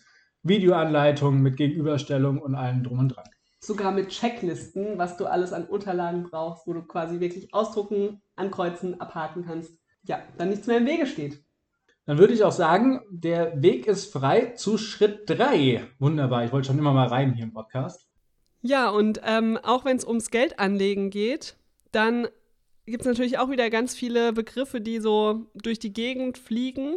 Videoanleitungen, 0.48 1.42
mit 1.42 1.56
Gegenüberstellung 1.56 2.38
und 2.38 2.54
allem 2.54 2.84
drum 2.84 2.98
und 2.98 3.08
dran. 3.08 3.28
Sogar 3.60 3.92
mit 3.92 4.08
Checklisten, 4.08 4.98
was 4.98 5.16
du 5.16 5.26
alles 5.26 5.52
an 5.52 5.64
Unterlagen 5.64 6.24
brauchst, 6.24 6.66
wo 6.66 6.72
du 6.72 6.82
quasi 6.82 7.20
wirklich 7.20 7.52
ausdrucken, 7.52 8.20
ankreuzen, 8.36 9.00
abhaken 9.00 9.44
kannst. 9.44 9.78
Ja, 10.04 10.22
dann 10.38 10.50
nichts 10.50 10.66
mehr 10.66 10.78
im 10.78 10.86
Wege 10.86 11.06
steht. 11.06 11.42
Dann 12.04 12.18
würde 12.18 12.34
ich 12.34 12.44
auch 12.44 12.52
sagen, 12.52 13.00
der 13.10 13.60
Weg 13.60 13.86
ist 13.88 14.12
frei 14.12 14.52
zu 14.54 14.78
Schritt 14.78 15.28
3. 15.28 15.82
Wunderbar, 15.98 16.44
ich 16.44 16.52
wollte 16.52 16.68
schon 16.68 16.78
immer 16.78 16.92
mal 16.92 17.08
rein 17.08 17.34
hier 17.34 17.44
im 17.44 17.52
Podcast. 17.52 18.08
Ja, 18.62 18.88
und 18.90 19.20
ähm, 19.24 19.58
auch 19.62 19.84
wenn 19.84 19.96
es 19.96 20.04
ums 20.04 20.30
Geldanlegen 20.30 21.10
geht, 21.10 21.56
dann 21.90 22.28
gibt 22.86 23.00
es 23.00 23.06
natürlich 23.06 23.38
auch 23.38 23.50
wieder 23.50 23.70
ganz 23.70 23.94
viele 23.94 24.32
Begriffe, 24.32 24.80
die 24.80 25.00
so 25.00 25.46
durch 25.54 25.78
die 25.78 25.92
Gegend 25.92 26.38
fliegen, 26.38 26.96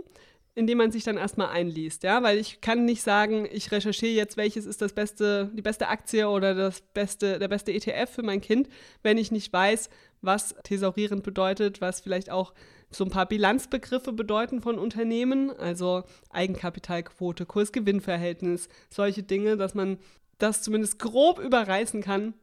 indem 0.60 0.78
man 0.78 0.92
sich 0.92 1.06
dann 1.06 1.16
erstmal 1.16 1.48
einliest, 1.48 2.04
ja, 2.04 2.22
weil 2.22 2.38
ich 2.38 2.60
kann 2.60 2.84
nicht 2.84 3.02
sagen, 3.02 3.48
ich 3.50 3.72
recherchiere 3.72 4.12
jetzt, 4.12 4.36
welches 4.36 4.66
ist 4.66 4.82
das 4.82 4.92
beste, 4.92 5.50
die 5.54 5.62
beste 5.62 5.88
Aktie 5.88 6.28
oder 6.28 6.54
das 6.54 6.82
beste, 6.82 7.40
der 7.40 7.48
beste 7.48 7.72
ETF 7.72 8.10
für 8.10 8.24
mein 8.24 8.42
Kind, 8.42 8.68
wenn 9.02 9.18
ich 9.18 9.32
nicht 9.32 9.54
weiß, 9.54 9.90
was 10.22 10.54
thesaurierend 10.64 11.24
bedeutet, 11.24 11.80
was 11.80 12.02
vielleicht 12.02 12.30
auch 12.30 12.54
so 12.92 13.06
ein 13.06 13.10
paar 13.10 13.26
Bilanzbegriffe 13.26 14.12
bedeuten 14.12 14.62
von 14.62 14.78
Unternehmen, 14.78 15.50
also 15.58 16.04
Eigenkapitalquote, 16.30 17.46
Kurs-Gewinn-Verhältnis, 17.46 18.68
solche 18.90 19.24
Dinge, 19.24 19.56
dass 19.56 19.76
man 19.76 19.98
das 20.40 20.62
zumindest 20.62 21.00
grob 21.00 21.40
überreißen 21.40 22.02
kann, 22.02 22.34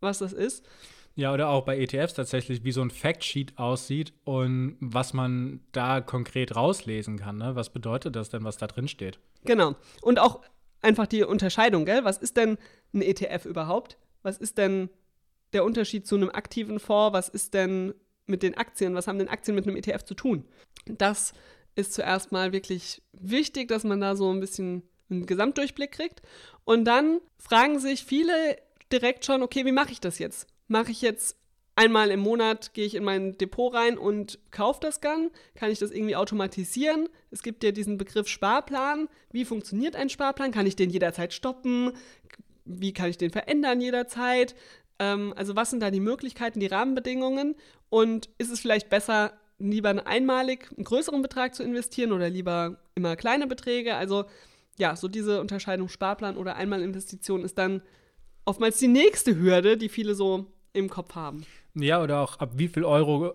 was 0.00 0.18
das 0.18 0.32
ist. 0.32 0.64
Ja, 1.16 1.32
oder 1.32 1.48
auch 1.48 1.64
bei 1.64 1.78
ETFs 1.78 2.12
tatsächlich, 2.12 2.62
wie 2.62 2.72
so 2.72 2.82
ein 2.82 2.90
Factsheet 2.90 3.56
aussieht 3.56 4.12
und 4.24 4.76
was 4.80 5.14
man 5.14 5.60
da 5.72 6.02
konkret 6.02 6.54
rauslesen 6.54 7.18
kann. 7.18 7.38
Ne? 7.38 7.56
Was 7.56 7.70
bedeutet 7.70 8.14
das 8.14 8.28
denn, 8.28 8.44
was 8.44 8.58
da 8.58 8.66
drin 8.66 8.86
steht? 8.86 9.18
Genau. 9.44 9.76
Und 10.02 10.18
auch 10.18 10.42
einfach 10.82 11.06
die 11.06 11.24
Unterscheidung, 11.24 11.86
gell? 11.86 12.04
Was 12.04 12.18
ist 12.18 12.36
denn 12.36 12.58
ein 12.92 13.00
ETF 13.00 13.46
überhaupt? 13.46 13.96
Was 14.22 14.36
ist 14.36 14.58
denn 14.58 14.90
der 15.54 15.64
Unterschied 15.64 16.06
zu 16.06 16.16
einem 16.16 16.28
aktiven 16.28 16.78
Fonds? 16.78 17.14
Was 17.14 17.30
ist 17.30 17.54
denn 17.54 17.94
mit 18.26 18.42
den 18.42 18.56
Aktien? 18.56 18.94
Was 18.94 19.08
haben 19.08 19.18
denn 19.18 19.28
Aktien 19.28 19.54
mit 19.54 19.66
einem 19.66 19.76
ETF 19.76 20.02
zu 20.02 20.14
tun? 20.14 20.44
Das 20.84 21.32
ist 21.76 21.94
zuerst 21.94 22.30
mal 22.30 22.52
wirklich 22.52 23.02
wichtig, 23.12 23.68
dass 23.68 23.84
man 23.84 24.02
da 24.02 24.16
so 24.16 24.30
ein 24.30 24.40
bisschen 24.40 24.82
einen 25.08 25.24
Gesamtdurchblick 25.24 25.92
kriegt. 25.92 26.20
Und 26.64 26.84
dann 26.84 27.20
fragen 27.38 27.78
sich 27.78 28.04
viele 28.04 28.58
direkt 28.92 29.24
schon, 29.24 29.42
okay, 29.42 29.64
wie 29.64 29.72
mache 29.72 29.92
ich 29.92 30.00
das 30.00 30.18
jetzt? 30.18 30.46
Mache 30.68 30.90
ich 30.90 31.02
jetzt 31.02 31.36
einmal 31.76 32.10
im 32.10 32.20
Monat, 32.20 32.72
gehe 32.72 32.86
ich 32.86 32.94
in 32.94 33.04
mein 33.04 33.36
Depot 33.38 33.72
rein 33.72 33.98
und 33.98 34.38
kaufe 34.50 34.80
das 34.80 35.00
dann? 35.00 35.30
Kann 35.54 35.70
ich 35.70 35.78
das 35.78 35.90
irgendwie 35.90 36.16
automatisieren? 36.16 37.08
Es 37.30 37.42
gibt 37.42 37.62
ja 37.62 37.70
diesen 37.70 37.98
Begriff 37.98 38.28
Sparplan. 38.28 39.08
Wie 39.30 39.44
funktioniert 39.44 39.94
ein 39.94 40.08
Sparplan? 40.08 40.52
Kann 40.52 40.66
ich 40.66 40.74
den 40.74 40.90
jederzeit 40.90 41.34
stoppen? 41.34 41.92
Wie 42.64 42.92
kann 42.92 43.10
ich 43.10 43.18
den 43.18 43.30
verändern 43.30 43.80
jederzeit? 43.80 44.54
Ähm, 44.98 45.34
also 45.36 45.54
was 45.54 45.70
sind 45.70 45.80
da 45.80 45.90
die 45.90 46.00
Möglichkeiten, 46.00 46.60
die 46.60 46.66
Rahmenbedingungen? 46.66 47.54
Und 47.90 48.30
ist 48.38 48.50
es 48.50 48.60
vielleicht 48.60 48.88
besser, 48.88 49.34
lieber 49.58 50.06
einmalig 50.06 50.70
einen 50.76 50.84
größeren 50.84 51.22
Betrag 51.22 51.54
zu 51.54 51.62
investieren 51.62 52.12
oder 52.12 52.30
lieber 52.30 52.78
immer 52.94 53.16
kleine 53.16 53.46
Beträge? 53.46 53.94
Also 53.94 54.24
ja, 54.78 54.96
so 54.96 55.08
diese 55.08 55.40
Unterscheidung 55.40 55.88
Sparplan 55.88 56.36
oder 56.36 56.56
Einmalinvestition 56.56 57.44
ist 57.44 57.58
dann 57.58 57.82
oftmals 58.44 58.78
die 58.78 58.88
nächste 58.88 59.36
Hürde, 59.36 59.76
die 59.76 59.88
viele 59.88 60.14
so 60.14 60.46
im 60.76 60.88
Kopf 60.88 61.14
haben. 61.14 61.44
Ja, 61.74 62.02
oder 62.02 62.20
auch 62.20 62.38
ab 62.38 62.52
wie 62.54 62.68
viel 62.68 62.84
Euro 62.84 63.34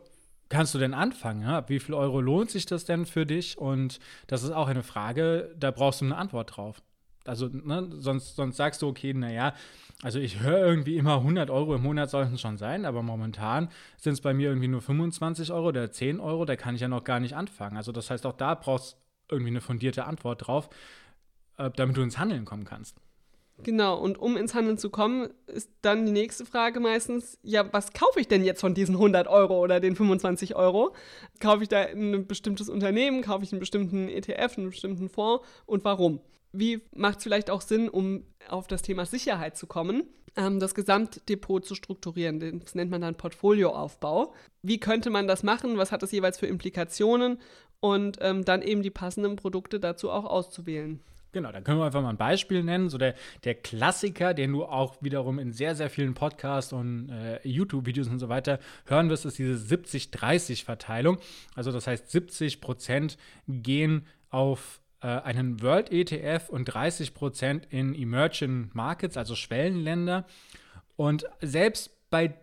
kannst 0.50 0.74
du 0.76 0.80
denn 0.80 0.94
anfangen? 0.94 1.42
Ja? 1.42 1.68
Wie 1.68 1.80
viel 1.80 1.96
Euro 1.96 2.22
lohnt 2.22 2.52
sich 2.52 2.66
das 2.66 2.86
denn 2.86 3.06
für 3.06 3.26
dich? 3.26 3.58
Und 3.58 4.00
das 4.28 4.44
ist 4.44 4.52
auch 4.52 4.68
eine 4.68 4.84
Frage, 4.84 5.54
da 5.58 5.72
brauchst 5.72 6.02
du 6.02 6.06
eine 6.06 6.18
Antwort 6.18 6.56
drauf. 6.56 6.82
Also, 7.26 7.48
ne, 7.48 7.88
sonst, 7.92 8.36
sonst 8.36 8.58
sagst 8.58 8.82
du, 8.82 8.88
okay, 8.88 9.14
naja, 9.14 9.54
also 10.02 10.20
ich 10.20 10.40
höre 10.40 10.66
irgendwie 10.66 10.98
immer 10.98 11.18
100 11.18 11.52
Euro 11.52 11.76
im 11.76 11.84
Monat 11.84 12.10
sollten 12.10 12.34
es 12.34 12.42
schon 12.42 12.58
sein, 12.58 12.86
aber 12.86 13.04
momentan 13.04 13.70
sind 13.98 14.14
es 14.14 14.22
bei 14.22 14.34
mir 14.34 14.50
irgendwie 14.50 14.68
nur 14.68 14.82
25 14.82 15.52
Euro 15.52 15.68
oder 15.68 15.92
10 15.92 16.20
Euro, 16.20 16.46
da 16.46 16.56
kann 16.56 16.74
ich 16.74 16.82
ja 16.82 16.88
noch 16.88 17.04
gar 17.04 17.20
nicht 17.20 17.36
anfangen. 17.36 17.78
Also 17.78 17.92
das 17.92 18.10
heißt, 18.10 18.26
auch 18.26 18.34
da 18.34 18.56
brauchst 18.56 18.98
irgendwie 19.30 19.52
eine 19.52 19.62
fundierte 19.62 20.06
Antwort 20.06 20.48
drauf, 20.48 20.70
äh, 21.58 21.70
damit 21.76 21.96
du 21.96 22.02
ins 22.02 22.18
Handeln 22.18 22.46
kommen 22.46 22.66
kannst. 22.66 22.98
Genau, 23.64 24.00
und 24.00 24.18
um 24.18 24.38
ins 24.38 24.56
Handeln 24.56 24.78
zu 24.78 24.90
kommen, 24.90 25.30
ist 25.48 25.70
dann 25.82 26.06
die 26.06 26.12
nächste 26.12 26.46
Frage 26.46 26.80
meistens, 26.80 27.38
ja, 27.44 27.72
was 27.72 27.94
kaufe 27.94 28.20
ich 28.20 28.28
denn 28.28 28.44
jetzt 28.44 28.62
von 28.62 28.74
diesen 28.74 28.96
100 28.96 29.28
Euro 29.28 29.60
oder 29.60 29.80
den 29.80 29.96
25 29.96 30.56
Euro? 30.56 30.96
Kaufe 31.40 31.64
ich 31.64 31.70
da 31.70 31.82
ein 31.82 32.26
bestimmtes 32.28 32.70
Unternehmen, 32.70 33.22
kaufe 33.22 33.44
ich 33.44 33.52
einen 33.52 33.60
bestimmten 33.60 34.10
ETF, 34.10 34.58
einen 34.58 34.70
bestimmten 34.70 35.10
Fonds 35.10 35.46
und 35.66 35.84
warum? 35.84 36.22
Wie 36.54 36.82
macht 36.94 37.20
es 37.20 37.24
vielleicht 37.24 37.50
auch 37.50 37.62
Sinn, 37.62 37.88
um 37.88 38.26
auf 38.50 38.68
das 38.68 38.82
Thema 38.82 39.06
Sicherheit 39.06 39.56
zu 39.56 39.68
kommen, 39.68 40.04
ähm, 40.36 40.60
das 40.60 40.76
Gesamtdepot 40.76 41.66
zu 41.66 41.76
strukturieren? 41.76 42.60
Das 42.60 42.76
nennt 42.76 42.92
man 42.92 43.02
dann 43.02 43.16
Portfolioaufbau. 43.16 44.34
Wie 44.62 44.80
könnte 44.80 45.10
man 45.10 45.28
das 45.28 45.44
machen? 45.44 45.78
Was 45.78 45.92
hat 45.92 46.04
das 46.04 46.12
jeweils 46.12 46.38
für 46.38 46.48
Implikationen? 46.48 47.38
Und 47.80 48.18
ähm, 48.22 48.46
dann 48.46 48.62
eben 48.62 48.84
die 48.84 48.92
passenden 48.92 49.38
Produkte 49.38 49.80
dazu 49.80 50.12
auch 50.12 50.26
auszuwählen. 50.26 51.00
Genau, 51.34 51.52
da 51.52 51.62
können 51.62 51.80
wir 51.80 51.86
einfach 51.86 52.02
mal 52.02 52.10
ein 52.10 52.18
Beispiel 52.18 52.62
nennen. 52.64 52.90
So 52.90 52.98
der, 52.98 53.16
der 53.46 53.56
Klassiker, 53.56 54.34
den 54.34 54.52
du 54.52 54.66
auch 54.66 54.98
wiederum 55.02 55.40
in 55.40 55.54
sehr, 55.54 55.76
sehr 55.76 55.90
vielen 55.90 56.14
Podcasts 56.14 56.74
und 56.74 57.10
äh, 57.10 57.40
YouTube-Videos 57.48 58.10
und 58.10 58.20
so 58.20 58.28
weiter 58.28 58.60
hören 58.86 59.10
wirst, 59.10 59.26
ist 59.26 59.38
diese 59.38 59.54
70-30-Verteilung. 59.54 61.20
Also 61.56 61.72
das 61.72 61.88
heißt, 61.88 62.12
70 62.12 62.60
Prozent 62.60 63.18
gehen 63.48 64.06
auf 64.30 64.82
äh, 65.02 65.08
einen 65.08 65.62
World 65.62 65.92
ETF 65.92 66.50
und 66.50 66.66
30 66.66 67.14
Prozent 67.14 67.66
in 67.70 67.96
Emerging 67.96 68.70
Markets, 68.74 69.16
also 69.16 69.36
Schwellenländer. 69.36 70.26
Und 70.98 71.26
selbst 71.42 72.10
bei 72.10 72.34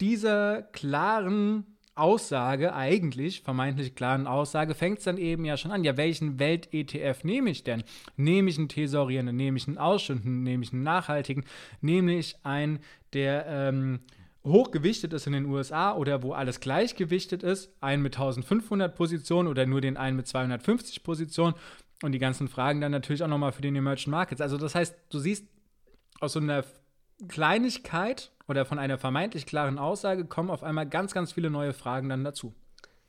dieser 0.00 0.62
klaren 0.62 1.71
Aussage, 1.94 2.74
eigentlich 2.74 3.42
vermeintlich 3.42 3.94
klaren 3.94 4.26
Aussage, 4.26 4.74
fängt 4.74 4.98
es 4.98 5.04
dann 5.04 5.18
eben 5.18 5.44
ja 5.44 5.56
schon 5.56 5.70
an. 5.70 5.84
Ja, 5.84 5.96
welchen 5.96 6.38
Welt-ETF 6.38 7.24
nehme 7.24 7.50
ich 7.50 7.64
denn? 7.64 7.84
Nehme 8.16 8.48
ich 8.48 8.58
einen 8.58 8.68
tesorierenden, 8.68 9.36
nehme 9.36 9.58
ich 9.58 9.68
einen 9.68 9.78
ausschüttenden, 9.78 10.42
nehme 10.42 10.64
ich 10.64 10.72
einen 10.72 10.82
nachhaltigen, 10.82 11.44
nehme 11.80 12.16
ich 12.16 12.36
einen, 12.44 12.78
der 13.12 13.46
ähm, 13.46 14.00
hochgewichtet 14.44 15.12
ist 15.12 15.26
in 15.26 15.34
den 15.34 15.46
USA 15.46 15.94
oder 15.94 16.22
wo 16.22 16.32
alles 16.32 16.60
gleichgewichtet 16.60 17.42
ist, 17.42 17.70
einen 17.80 18.02
mit 18.02 18.16
1500 18.16 18.94
Positionen 18.94 19.48
oder 19.48 19.66
nur 19.66 19.80
den 19.80 19.96
einen 19.96 20.16
mit 20.16 20.26
250 20.26 21.02
Positionen 21.02 21.54
und 22.02 22.12
die 22.12 22.18
ganzen 22.18 22.48
Fragen 22.48 22.80
dann 22.80 22.92
natürlich 22.92 23.22
auch 23.22 23.28
nochmal 23.28 23.52
für 23.52 23.62
den 23.62 23.76
Emerging 23.76 24.10
Markets. 24.10 24.40
Also 24.40 24.56
das 24.56 24.74
heißt, 24.74 24.96
du 25.10 25.18
siehst 25.18 25.46
aus 26.20 26.32
so 26.32 26.40
einer 26.40 26.64
Kleinigkeit 27.28 28.32
oder 28.48 28.64
von 28.64 28.78
einer 28.78 28.98
vermeintlich 28.98 29.46
klaren 29.46 29.78
Aussage 29.78 30.24
kommen 30.24 30.50
auf 30.50 30.62
einmal 30.62 30.88
ganz, 30.88 31.14
ganz 31.14 31.32
viele 31.32 31.50
neue 31.50 31.72
Fragen 31.72 32.08
dann 32.08 32.24
dazu. 32.24 32.54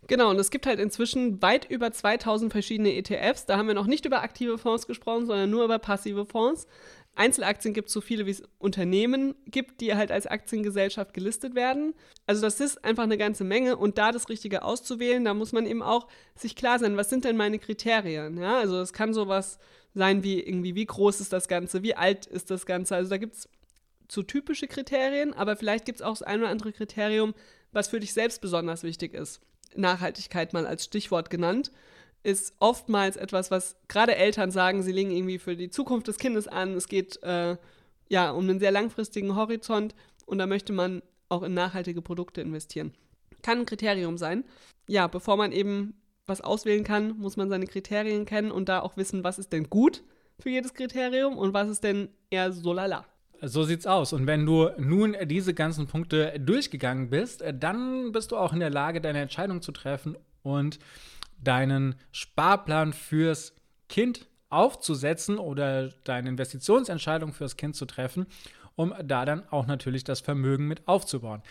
Genau, 0.07 0.29
und 0.29 0.39
es 0.39 0.51
gibt 0.51 0.65
halt 0.65 0.79
inzwischen 0.79 1.41
weit 1.41 1.69
über 1.69 1.91
2000 1.91 2.51
verschiedene 2.51 2.93
ETFs. 2.93 3.45
Da 3.45 3.57
haben 3.57 3.67
wir 3.67 3.73
noch 3.73 3.87
nicht 3.87 4.05
über 4.05 4.21
aktive 4.21 4.57
Fonds 4.57 4.85
gesprochen, 4.85 5.25
sondern 5.25 5.49
nur 5.49 5.63
über 5.63 5.79
passive 5.79 6.25
Fonds. 6.25 6.67
Einzelaktien 7.15 7.73
gibt 7.73 7.89
es 7.89 7.93
so 7.93 8.01
viele, 8.01 8.25
wie 8.25 8.31
es 8.31 8.43
Unternehmen 8.57 9.35
gibt, 9.45 9.81
die 9.81 9.95
halt 9.95 10.11
als 10.11 10.25
Aktiengesellschaft 10.25 11.13
gelistet 11.13 11.53
werden. 11.53 11.93
Also 12.25 12.41
das 12.41 12.59
ist 12.59 12.83
einfach 12.83 13.03
eine 13.03 13.17
ganze 13.17 13.43
Menge 13.43 13.77
und 13.77 13.97
da 13.97 14.11
das 14.11 14.29
Richtige 14.29 14.63
auszuwählen, 14.63 15.23
da 15.23 15.33
muss 15.33 15.51
man 15.51 15.65
eben 15.65 15.83
auch 15.83 16.07
sich 16.35 16.55
klar 16.55 16.79
sein, 16.79 16.97
was 16.97 17.09
sind 17.09 17.23
denn 17.23 17.37
meine 17.37 17.59
Kriterien? 17.59 18.37
Ja, 18.39 18.57
also 18.57 18.81
es 18.81 18.93
kann 18.93 19.13
sowas 19.13 19.59
sein 19.93 20.23
wie 20.23 20.39
irgendwie, 20.41 20.73
wie 20.73 20.85
groß 20.85 21.21
ist 21.21 21.33
das 21.33 21.47
Ganze, 21.47 21.83
wie 21.83 21.95
alt 21.95 22.25
ist 22.25 22.49
das 22.49 22.65
Ganze. 22.65 22.95
Also 22.95 23.11
da 23.11 23.17
gibt 23.17 23.35
es 23.35 23.47
so 24.09 24.23
typische 24.23 24.67
Kriterien, 24.67 25.33
aber 25.33 25.55
vielleicht 25.55 25.85
gibt 25.85 25.99
es 25.99 26.01
auch 26.01 26.13
das 26.13 26.23
ein 26.23 26.41
oder 26.41 26.49
andere 26.49 26.73
Kriterium, 26.73 27.33
was 27.71 27.87
für 27.87 27.99
dich 27.99 28.13
selbst 28.13 28.41
besonders 28.41 28.83
wichtig 28.83 29.13
ist. 29.13 29.41
Nachhaltigkeit 29.75 30.53
mal 30.53 30.67
als 30.67 30.85
Stichwort 30.85 31.29
genannt 31.29 31.71
ist 32.23 32.55
oftmals 32.59 33.17
etwas, 33.17 33.51
was 33.51 33.75
gerade 33.87 34.15
Eltern 34.15 34.49
sagen, 34.49 34.81
sie 34.81 34.93
legen 34.93 35.11
irgendwie 35.11 35.39
für 35.39 35.55
die 35.55 35.69
Zukunft 35.69 36.07
des 36.07 36.17
Kindes 36.17 36.47
an. 36.47 36.73
Es 36.73 36.87
geht 36.87 37.21
äh, 37.21 37.57
ja 38.09 38.31
um 38.31 38.45
einen 38.45 38.59
sehr 38.59 38.71
langfristigen 38.71 39.35
Horizont 39.35 39.93
und 40.25 40.37
da 40.37 40.47
möchte 40.47 40.71
man 40.73 41.03
auch 41.29 41.43
in 41.43 41.53
nachhaltige 41.53 42.01
Produkte 42.01 42.41
investieren. 42.41 42.93
Kann 43.41 43.59
ein 43.59 43.65
Kriterium 43.65 44.17
sein. 44.17 44.45
Ja, 44.87 45.07
bevor 45.07 45.35
man 45.35 45.51
eben 45.51 45.95
was 46.25 46.39
auswählen 46.39 46.85
kann, 46.85 47.17
muss 47.17 47.35
man 47.35 47.49
seine 47.49 47.67
Kriterien 47.67 48.25
kennen 48.25 48.51
und 48.51 48.69
da 48.69 48.79
auch 48.79 48.95
wissen, 48.95 49.25
was 49.25 49.37
ist 49.39 49.51
denn 49.51 49.69
gut 49.69 50.03
für 50.39 50.49
jedes 50.49 50.73
Kriterium 50.73 51.37
und 51.37 51.53
was 51.53 51.67
ist 51.67 51.83
denn 51.83 52.07
eher 52.29 52.53
so 52.53 52.71
lala. 52.71 53.05
So 53.45 53.63
sieht's 53.63 53.85
aus. 53.85 54.13
Und 54.13 54.25
wenn 54.25 54.45
du 54.45 54.69
nun 54.77 55.17
diese 55.25 55.53
ganzen 55.53 55.87
Punkte 55.87 56.39
durchgegangen 56.39 57.09
bist, 57.09 57.43
dann 57.53 58.13
bist 58.13 58.31
du 58.31 58.37
auch 58.37 58.53
in 58.53 58.61
der 58.61 58.69
Lage, 58.69 59.01
deine 59.01 59.19
Entscheidung 59.19 59.61
zu 59.61 59.73
treffen 59.73 60.17
und 60.43 60.79
deinen 61.43 61.95
Sparplan 62.11 62.93
fürs 62.93 63.53
Kind 63.89 64.27
aufzusetzen 64.49 65.39
oder 65.39 65.89
deine 66.05 66.29
Investitionsentscheidung 66.29 67.33
fürs 67.33 67.57
Kind 67.57 67.75
zu 67.75 67.85
treffen, 67.85 68.27
um 68.75 68.93
da 69.03 69.25
dann 69.25 69.43
auch 69.49 69.65
natürlich 69.65 70.03
das 70.03 70.21
Vermögen 70.21 70.67
mit 70.67 70.87
aufzubauen. 70.87 71.41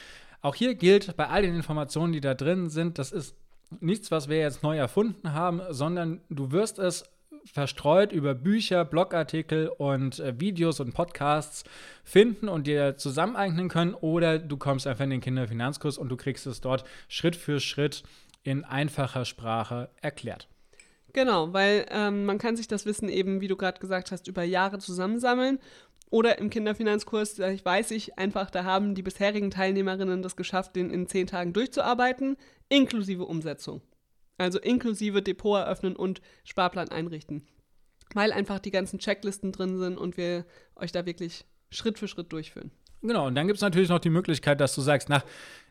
Auch 0.41 0.55
hier 0.55 0.75
gilt 0.75 1.17
bei 1.17 1.29
all 1.29 1.43
den 1.43 1.55
Informationen, 1.55 2.13
die 2.13 2.21
da 2.21 2.35
drin 2.35 2.71
sind, 2.71 2.99
das 2.99 3.13
ist 3.13 3.37
nichts, 3.81 4.11
was 4.11 4.29
wir 4.29 4.39
jetzt 4.39 4.63
neu 4.63 4.79
erfunden 4.79 5.35
haben, 5.35 5.61
sondern 5.71 6.21
du 6.31 6.53
wirst 6.53 6.79
es 6.79 7.05
verstreut 7.45 8.13
über 8.13 8.35
Bücher, 8.35 8.85
Blogartikel 8.85 9.69
und 9.69 10.21
äh, 10.21 10.39
Videos 10.39 10.81
und 10.81 10.95
Podcasts 10.95 11.65
finden 12.05 12.49
und 12.49 12.67
dir 12.67 12.97
zusammeneignen 12.97 13.69
können 13.69 13.95
oder 13.95 14.39
du 14.39 14.57
kommst 14.57 14.87
einfach 14.87 15.05
in 15.05 15.11
den 15.11 15.21
Kinderfinanzkurs 15.21 15.99
und 15.99 16.09
du 16.09 16.17
kriegst 16.17 16.47
es 16.47 16.61
dort 16.61 16.85
Schritt 17.09 17.37
für 17.37 17.61
Schritt 17.61 18.03
in 18.43 18.65
einfacher 18.65 19.25
Sprache 19.25 19.91
erklärt. 20.01 20.49
Genau, 21.13 21.53
weil 21.53 21.87
ähm, 21.91 22.25
man 22.25 22.39
kann 22.39 22.57
sich 22.57 22.69
das 22.69 22.87
Wissen 22.87 23.09
eben, 23.09 23.41
wie 23.41 23.49
du 23.49 23.57
gerade 23.57 23.79
gesagt 23.79 24.13
hast, 24.13 24.29
über 24.29 24.43
Jahre 24.43 24.79
zusammensammeln. 24.79 25.59
Oder 26.11 26.39
im 26.39 26.51
Kinderfinanzkurs, 26.51 27.37
da 27.37 27.53
weiß 27.65 27.91
ich 27.93 28.19
einfach, 28.19 28.51
da 28.51 28.65
haben 28.65 28.95
die 28.95 29.03
bisherigen 29.03 29.51
Teilnehmerinnen 29.51 30.21
das 30.21 30.37
geschafft, 30.37 30.77
den 30.77 30.91
in 30.91 31.07
zehn 31.07 31.27
Tagen 31.27 31.55
durchzuarbeiten, 31.55 32.37
inklusive 32.69 33.25
Umsetzung. 33.25 33.81
Also 34.39 34.59
inklusive 34.59 35.23
Depot 35.23 35.59
eröffnen 35.59 35.97
und 35.97 36.21
Sparplan 36.45 36.89
einrichten. 36.89 37.47
Weil 38.15 38.33
einfach 38.33 38.59
die 38.59 38.71
ganzen 38.71 38.99
Checklisten 38.99 39.53
drin 39.53 39.79
sind 39.79 39.99
und 39.99 40.17
wir 40.17 40.45
euch 40.77 40.93
da 40.93 41.07
wirklich 41.07 41.45
Schritt 41.71 41.99
für 41.99 42.09
Schritt 42.09 42.33
durchführen. 42.33 42.71
Genau, 43.05 43.27
und 43.27 43.35
dann 43.35 43.49
gibt 43.49 43.57
es 43.57 43.63
natürlich 43.63 43.89
noch 43.89 43.99
die 43.99 44.11
Möglichkeit, 44.11 44.61
dass 44.61 44.77
du 44.77 44.81
sagst, 44.81 45.09
nach 45.09 45.25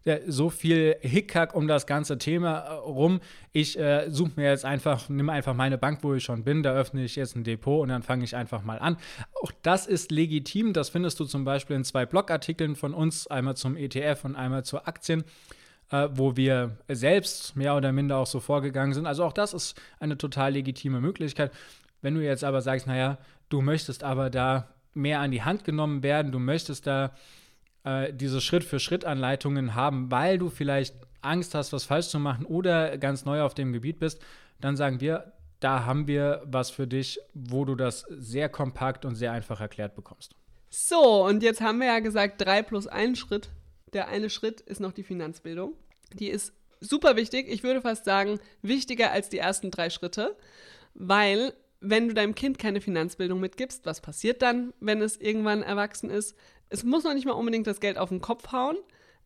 ja, 0.03 0.18
so 0.27 0.50
viel 0.50 0.98
Hickhack 1.00 1.56
um 1.56 1.65
das 1.65 1.86
ganze 1.86 2.18
Thema 2.18 2.58
äh, 2.58 2.74
rum, 2.74 3.22
ich 3.53 3.80
äh, 3.80 4.10
suche 4.10 4.32
mir 4.36 4.50
jetzt 4.50 4.65
einfach, 4.65 5.08
nehme 5.08 5.32
einfach 5.32 5.53
meine 5.53 5.77
Bank, 5.77 6.00
wo 6.01 6.13
ich 6.13 6.24
schon 6.24 6.44
bin, 6.44 6.62
da 6.62 6.74
öffne 6.74 7.03
ich 7.06 7.15
jetzt 7.15 7.38
ein 7.38 7.46
Depot 7.46 7.82
und 7.82 7.88
dann 7.88 8.03
fange 8.03 8.25
ich 8.25 8.36
einfach 8.36 8.63
mal 8.63 8.80
an. 8.80 8.98
Auch 9.41 9.51
das 9.62 9.88
ist 9.88 10.12
legitim, 10.12 10.74
das 10.74 10.89
findest 10.89 11.22
du 11.22 11.25
zum 11.25 11.46
Beispiel 11.46 11.77
in 11.77 11.86
zwei 11.86 12.06
Blogartikeln 12.06 12.75
von 12.75 12.94
uns, 12.94 13.27
einmal 13.27 13.56
zum 13.56 13.77
ETF 13.77 14.25
und 14.25 14.36
einmal 14.36 14.65
zu 14.65 14.86
Aktien. 14.86 15.24
Äh, 15.92 16.08
wo 16.14 16.38
wir 16.38 16.78
selbst 16.88 17.58
mehr 17.58 17.76
oder 17.76 17.92
minder 17.92 18.18
auch 18.18 18.26
so 18.26 18.40
vorgegangen 18.40 18.94
sind. 18.94 19.06
Also 19.06 19.26
auch 19.26 19.34
das 19.34 19.54
ist 19.54 19.80
eine 20.00 20.18
total 20.18 20.54
legitime 20.54 21.02
Möglichkeit. 21.02 21.52
Wenn 22.02 22.16
du 22.16 22.24
jetzt 22.24 22.46
aber 22.46 22.62
sagst, 22.62 22.88
naja, 22.88 23.18
du 23.50 23.62
möchtest 23.62 24.04
aber 24.06 24.30
da 24.30 24.70
mehr 24.94 25.20
an 25.20 25.32
die 25.32 25.44
Hand 25.44 25.66
genommen 25.66 26.02
werden. 26.02 26.32
Du 26.32 26.40
möchtest 26.40 26.88
da 26.88 27.12
äh, 27.84 28.14
diese 28.14 28.40
Schritt-für-Schritt-Anleitungen 28.40 29.76
haben, 29.76 30.10
weil 30.12 30.38
du 30.38 30.50
vielleicht 30.50 30.96
Angst 31.22 31.56
hast, 31.56 31.74
was 31.74 31.84
falsch 31.84 32.08
zu 32.08 32.20
machen 32.20 32.46
oder 32.46 32.98
ganz 32.98 33.26
neu 33.26 33.42
auf 33.42 33.54
dem 33.54 33.74
Gebiet 33.74 34.00
bist. 34.00 34.22
Dann 34.62 34.78
sagen 34.78 35.02
wir, 35.02 35.34
da 35.60 35.86
haben 35.86 36.08
wir 36.08 36.42
was 36.46 36.70
für 36.72 36.88
dich, 36.88 37.20
wo 37.34 37.66
du 37.66 37.76
das 37.76 38.06
sehr 38.10 38.48
kompakt 38.48 39.04
und 39.04 39.16
sehr 39.16 39.34
einfach 39.34 39.60
erklärt 39.60 39.96
bekommst. 39.96 40.36
So, 40.70 41.26
und 41.26 41.44
jetzt 41.44 41.60
haben 41.60 41.80
wir 41.80 41.88
ja 41.88 42.00
gesagt, 42.00 42.40
drei 42.40 42.64
plus 42.64 42.88
ein 42.88 43.18
Schritt. 43.18 43.50
Der 43.94 44.08
eine 44.08 44.30
Schritt 44.30 44.62
ist 44.62 44.80
noch 44.80 44.94
die 44.94 45.04
Finanzbildung. 45.04 45.74
Die 46.14 46.30
ist 46.30 46.54
super 46.80 47.16
wichtig. 47.16 47.48
Ich 47.50 47.64
würde 47.64 47.82
fast 47.82 48.06
sagen, 48.06 48.40
wichtiger 48.62 49.12
als 49.12 49.30
die 49.30 49.38
ersten 49.38 49.72
drei 49.72 49.90
Schritte, 49.90 50.36
weil 50.94 51.54
wenn 51.80 52.08
du 52.08 52.14
deinem 52.14 52.36
Kind 52.36 52.60
keine 52.60 52.82
Finanzbildung 52.82 53.40
mitgibst, 53.40 53.86
was 53.86 54.02
passiert 54.02 54.42
dann, 54.42 54.74
wenn 54.80 55.02
es 55.02 55.18
irgendwann 55.18 55.64
erwachsen 55.64 56.10
ist? 56.10 56.36
Es 56.70 56.84
muss 56.84 57.04
noch 57.04 57.14
nicht 57.14 57.26
mal 57.26 57.34
unbedingt 57.34 57.68
das 57.68 57.80
Geld 57.80 57.98
auf 57.98 58.10
den 58.10 58.22
Kopf 58.22 58.52
hauen, 58.52 58.78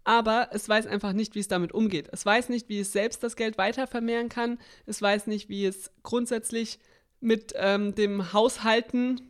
aber 0.03 0.49
es 0.51 0.67
weiß 0.69 0.87
einfach 0.87 1.13
nicht, 1.13 1.35
wie 1.35 1.39
es 1.39 1.47
damit 1.47 1.73
umgeht. 1.73 2.09
Es 2.11 2.25
weiß 2.25 2.49
nicht, 2.49 2.69
wie 2.69 2.79
es 2.79 2.91
selbst 2.91 3.23
das 3.23 3.35
Geld 3.35 3.57
weiter 3.57 3.87
vermehren 3.87 4.29
kann. 4.29 4.59
Es 4.85 5.01
weiß 5.01 5.27
nicht, 5.27 5.49
wie 5.49 5.65
es 5.65 5.91
grundsätzlich 6.03 6.79
mit 7.19 7.53
ähm, 7.55 7.93
dem 7.95 8.33
Haushalten 8.33 9.21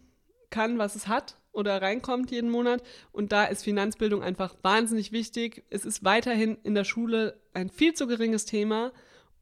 kann, 0.50 0.78
was 0.78 0.96
es 0.96 1.08
hat 1.08 1.38
oder 1.56 1.82
reinkommt 1.82 2.32
jeden 2.32 2.50
Monat. 2.50 2.84
Und 3.12 3.32
da 3.32 3.46
ist 3.46 3.64
Finanzbildung 3.64 4.22
einfach 4.22 4.56
wahnsinnig 4.62 5.12
wichtig. 5.12 5.64
Es 5.70 5.86
ist 5.86 6.04
weiterhin 6.04 6.58
in 6.64 6.76
der 6.76 6.84
Schule 6.84 7.40
ein 7.54 7.70
viel 7.70 7.94
zu 7.94 8.08
geringes 8.08 8.46
Thema. 8.46 8.92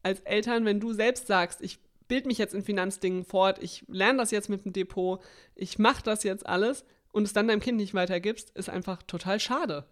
Als 0.03 0.19
Eltern, 0.21 0.65
wenn 0.65 0.79
du 0.79 0.93
selbst 0.93 1.27
sagst, 1.27 1.61
ich 1.61 1.79
bilde 2.07 2.27
mich 2.27 2.37
jetzt 2.37 2.53
in 2.53 2.63
Finanzdingen 2.63 3.25
fort, 3.25 3.61
ich 3.61 3.83
lerne 3.87 4.19
das 4.19 4.31
jetzt 4.31 4.49
mit 4.49 4.65
dem 4.65 4.73
Depot, 4.73 5.21
ich 5.55 5.79
mache 5.79 6.03
das 6.03 6.23
jetzt 6.23 6.45
alles 6.45 6.85
und 7.11 7.23
es 7.23 7.33
dann 7.33 7.47
deinem 7.47 7.61
Kind 7.61 7.77
nicht 7.77 7.93
weitergibst, 7.93 8.51
ist 8.51 8.69
einfach 8.69 9.01
total 9.03 9.39
schade. 9.39 9.85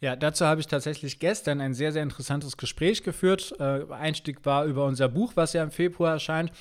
Ja, 0.00 0.14
dazu 0.14 0.44
habe 0.44 0.60
ich 0.60 0.68
tatsächlich 0.68 1.18
gestern 1.18 1.60
ein 1.60 1.74
sehr, 1.74 1.90
sehr 1.92 2.04
interessantes 2.04 2.56
Gespräch 2.56 3.02
geführt. 3.02 3.54
Äh, 3.58 3.90
Einstieg 3.90 4.44
war 4.44 4.64
über 4.64 4.84
unser 4.84 5.08
Buch, 5.08 5.32
was 5.34 5.54
ja 5.54 5.62
im 5.62 5.72
Februar 5.72 6.12
erscheint 6.12 6.52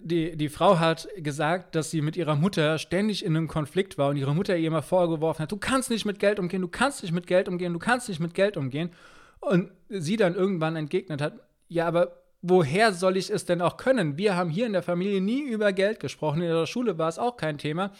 die, 0.00 0.36
die 0.36 0.48
Frau 0.48 0.78
hat 0.78 1.08
gesagt, 1.16 1.74
dass 1.74 1.90
sie 1.90 2.00
mit 2.00 2.16
ihrer 2.16 2.36
Mutter 2.36 2.78
ständig 2.78 3.24
in 3.24 3.36
einem 3.36 3.48
Konflikt 3.48 3.98
war 3.98 4.10
und 4.10 4.16
ihre 4.16 4.34
Mutter 4.34 4.56
ihr 4.56 4.68
immer 4.68 4.82
vorgeworfen 4.82 5.42
hat, 5.42 5.52
du 5.52 5.56
kannst 5.56 5.90
nicht 5.90 6.04
mit 6.04 6.18
Geld 6.18 6.38
umgehen, 6.38 6.62
du 6.62 6.68
kannst 6.68 7.02
nicht 7.02 7.12
mit 7.12 7.26
Geld 7.26 7.48
umgehen, 7.48 7.72
du 7.72 7.78
kannst 7.78 8.08
nicht 8.08 8.20
mit 8.20 8.34
Geld 8.34 8.56
umgehen. 8.56 8.90
Und 9.40 9.70
sie 9.88 10.16
dann 10.16 10.34
irgendwann 10.34 10.76
entgegnet 10.76 11.20
hat, 11.20 11.34
ja, 11.68 11.86
aber 11.86 12.22
woher 12.42 12.92
soll 12.92 13.16
ich 13.16 13.30
es 13.30 13.44
denn 13.44 13.60
auch 13.60 13.76
können? 13.76 14.16
Wir 14.16 14.36
haben 14.36 14.50
hier 14.50 14.66
in 14.66 14.72
der 14.72 14.82
Familie 14.82 15.20
nie 15.20 15.42
über 15.42 15.72
Geld 15.72 16.00
gesprochen, 16.00 16.42
in 16.42 16.48
der 16.48 16.66
Schule 16.66 16.98
war 16.98 17.08
es 17.08 17.18
auch 17.18 17.36
kein 17.36 17.58
Thema. 17.58 17.92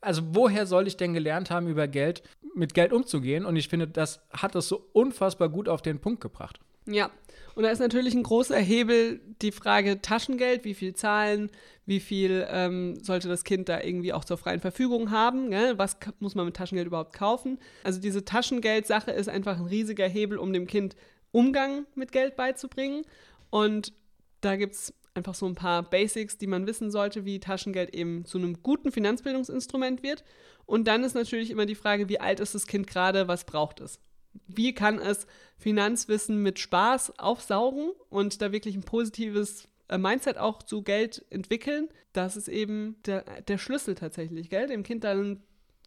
Also 0.00 0.22
woher 0.32 0.66
soll 0.66 0.86
ich 0.86 0.96
denn 0.96 1.14
gelernt 1.14 1.50
haben, 1.50 1.66
über 1.66 1.88
Geld, 1.88 2.22
mit 2.54 2.74
Geld 2.74 2.92
umzugehen? 2.92 3.46
Und 3.46 3.56
ich 3.56 3.68
finde, 3.68 3.88
das 3.88 4.20
hat 4.30 4.54
es 4.54 4.68
so 4.68 4.86
unfassbar 4.92 5.48
gut 5.48 5.68
auf 5.68 5.80
den 5.80 5.98
Punkt 5.98 6.20
gebracht. 6.20 6.60
Ja, 6.86 7.10
und 7.54 7.62
da 7.62 7.70
ist 7.70 7.78
natürlich 7.78 8.14
ein 8.14 8.22
großer 8.22 8.58
Hebel 8.58 9.20
die 9.40 9.52
Frage 9.52 10.02
Taschengeld, 10.02 10.64
wie 10.64 10.74
viel 10.74 10.94
zahlen, 10.94 11.50
wie 11.86 12.00
viel 12.00 12.46
ähm, 12.50 13.02
sollte 13.02 13.28
das 13.28 13.44
Kind 13.44 13.68
da 13.68 13.80
irgendwie 13.80 14.12
auch 14.12 14.24
zur 14.24 14.38
freien 14.38 14.60
Verfügung 14.60 15.10
haben, 15.10 15.50
gell? 15.50 15.78
was 15.78 15.96
muss 16.18 16.34
man 16.34 16.46
mit 16.46 16.56
Taschengeld 16.56 16.86
überhaupt 16.86 17.14
kaufen. 17.14 17.58
Also 17.84 18.00
diese 18.00 18.24
Taschengeld-Sache 18.24 19.12
ist 19.12 19.28
einfach 19.28 19.58
ein 19.58 19.66
riesiger 19.66 20.08
Hebel, 20.08 20.38
um 20.38 20.52
dem 20.52 20.66
Kind 20.66 20.96
Umgang 21.30 21.86
mit 21.94 22.12
Geld 22.12 22.36
beizubringen. 22.36 23.02
Und 23.50 23.92
da 24.40 24.56
gibt 24.56 24.74
es 24.74 24.94
einfach 25.14 25.34
so 25.34 25.46
ein 25.46 25.54
paar 25.54 25.82
Basics, 25.82 26.38
die 26.38 26.46
man 26.46 26.66
wissen 26.66 26.90
sollte, 26.90 27.24
wie 27.24 27.38
Taschengeld 27.38 27.94
eben 27.94 28.24
zu 28.24 28.38
einem 28.38 28.62
guten 28.62 28.90
Finanzbildungsinstrument 28.90 30.02
wird. 30.02 30.24
Und 30.66 30.88
dann 30.88 31.04
ist 31.04 31.14
natürlich 31.14 31.50
immer 31.50 31.66
die 31.66 31.74
Frage, 31.74 32.08
wie 32.08 32.20
alt 32.20 32.40
ist 32.40 32.54
das 32.54 32.66
Kind 32.66 32.86
gerade, 32.86 33.28
was 33.28 33.44
braucht 33.44 33.80
es? 33.80 34.00
Wie 34.46 34.74
kann 34.74 34.98
es 34.98 35.26
Finanzwissen 35.56 36.42
mit 36.42 36.58
Spaß 36.58 37.18
aufsaugen 37.18 37.92
und 38.10 38.42
da 38.42 38.52
wirklich 38.52 38.74
ein 38.74 38.82
positives 38.82 39.68
äh, 39.88 39.98
Mindset 39.98 40.38
auch 40.38 40.62
zu 40.62 40.82
Geld 40.82 41.24
entwickeln. 41.30 41.88
Das 42.12 42.36
ist 42.36 42.48
eben 42.48 42.96
der, 43.06 43.24
der 43.42 43.58
Schlüssel 43.58 43.94
tatsächlich, 43.94 44.50
gell? 44.50 44.66
Dem 44.66 44.82
Kind 44.82 45.04
dann 45.04 45.42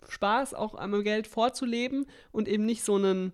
Spaß 0.07 0.53
auch 0.53 0.75
am 0.75 1.03
Geld 1.03 1.27
vorzuleben 1.27 2.05
und 2.31 2.47
eben 2.47 2.65
nicht 2.65 2.83
so 2.83 2.95
eine 2.95 3.31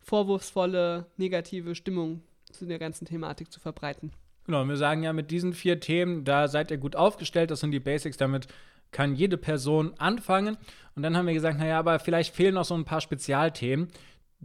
vorwurfsvolle, 0.00 1.06
negative 1.16 1.74
Stimmung 1.74 2.22
zu 2.50 2.66
der 2.66 2.78
ganzen 2.78 3.06
Thematik 3.06 3.50
zu 3.50 3.60
verbreiten. 3.60 4.12
Genau, 4.46 4.64
wir 4.64 4.76
sagen 4.76 5.02
ja 5.02 5.12
mit 5.12 5.30
diesen 5.30 5.54
vier 5.54 5.80
Themen, 5.80 6.24
da 6.24 6.48
seid 6.48 6.70
ihr 6.70 6.76
gut 6.76 6.96
aufgestellt, 6.96 7.50
das 7.50 7.60
sind 7.60 7.70
die 7.70 7.80
Basics, 7.80 8.16
damit 8.16 8.46
kann 8.90 9.16
jede 9.16 9.36
Person 9.36 9.94
anfangen. 9.98 10.56
Und 10.94 11.02
dann 11.02 11.16
haben 11.16 11.26
wir 11.26 11.34
gesagt, 11.34 11.58
naja, 11.58 11.78
aber 11.78 11.98
vielleicht 11.98 12.34
fehlen 12.34 12.54
noch 12.54 12.64
so 12.64 12.74
ein 12.74 12.84
paar 12.84 13.00
Spezialthemen 13.00 13.88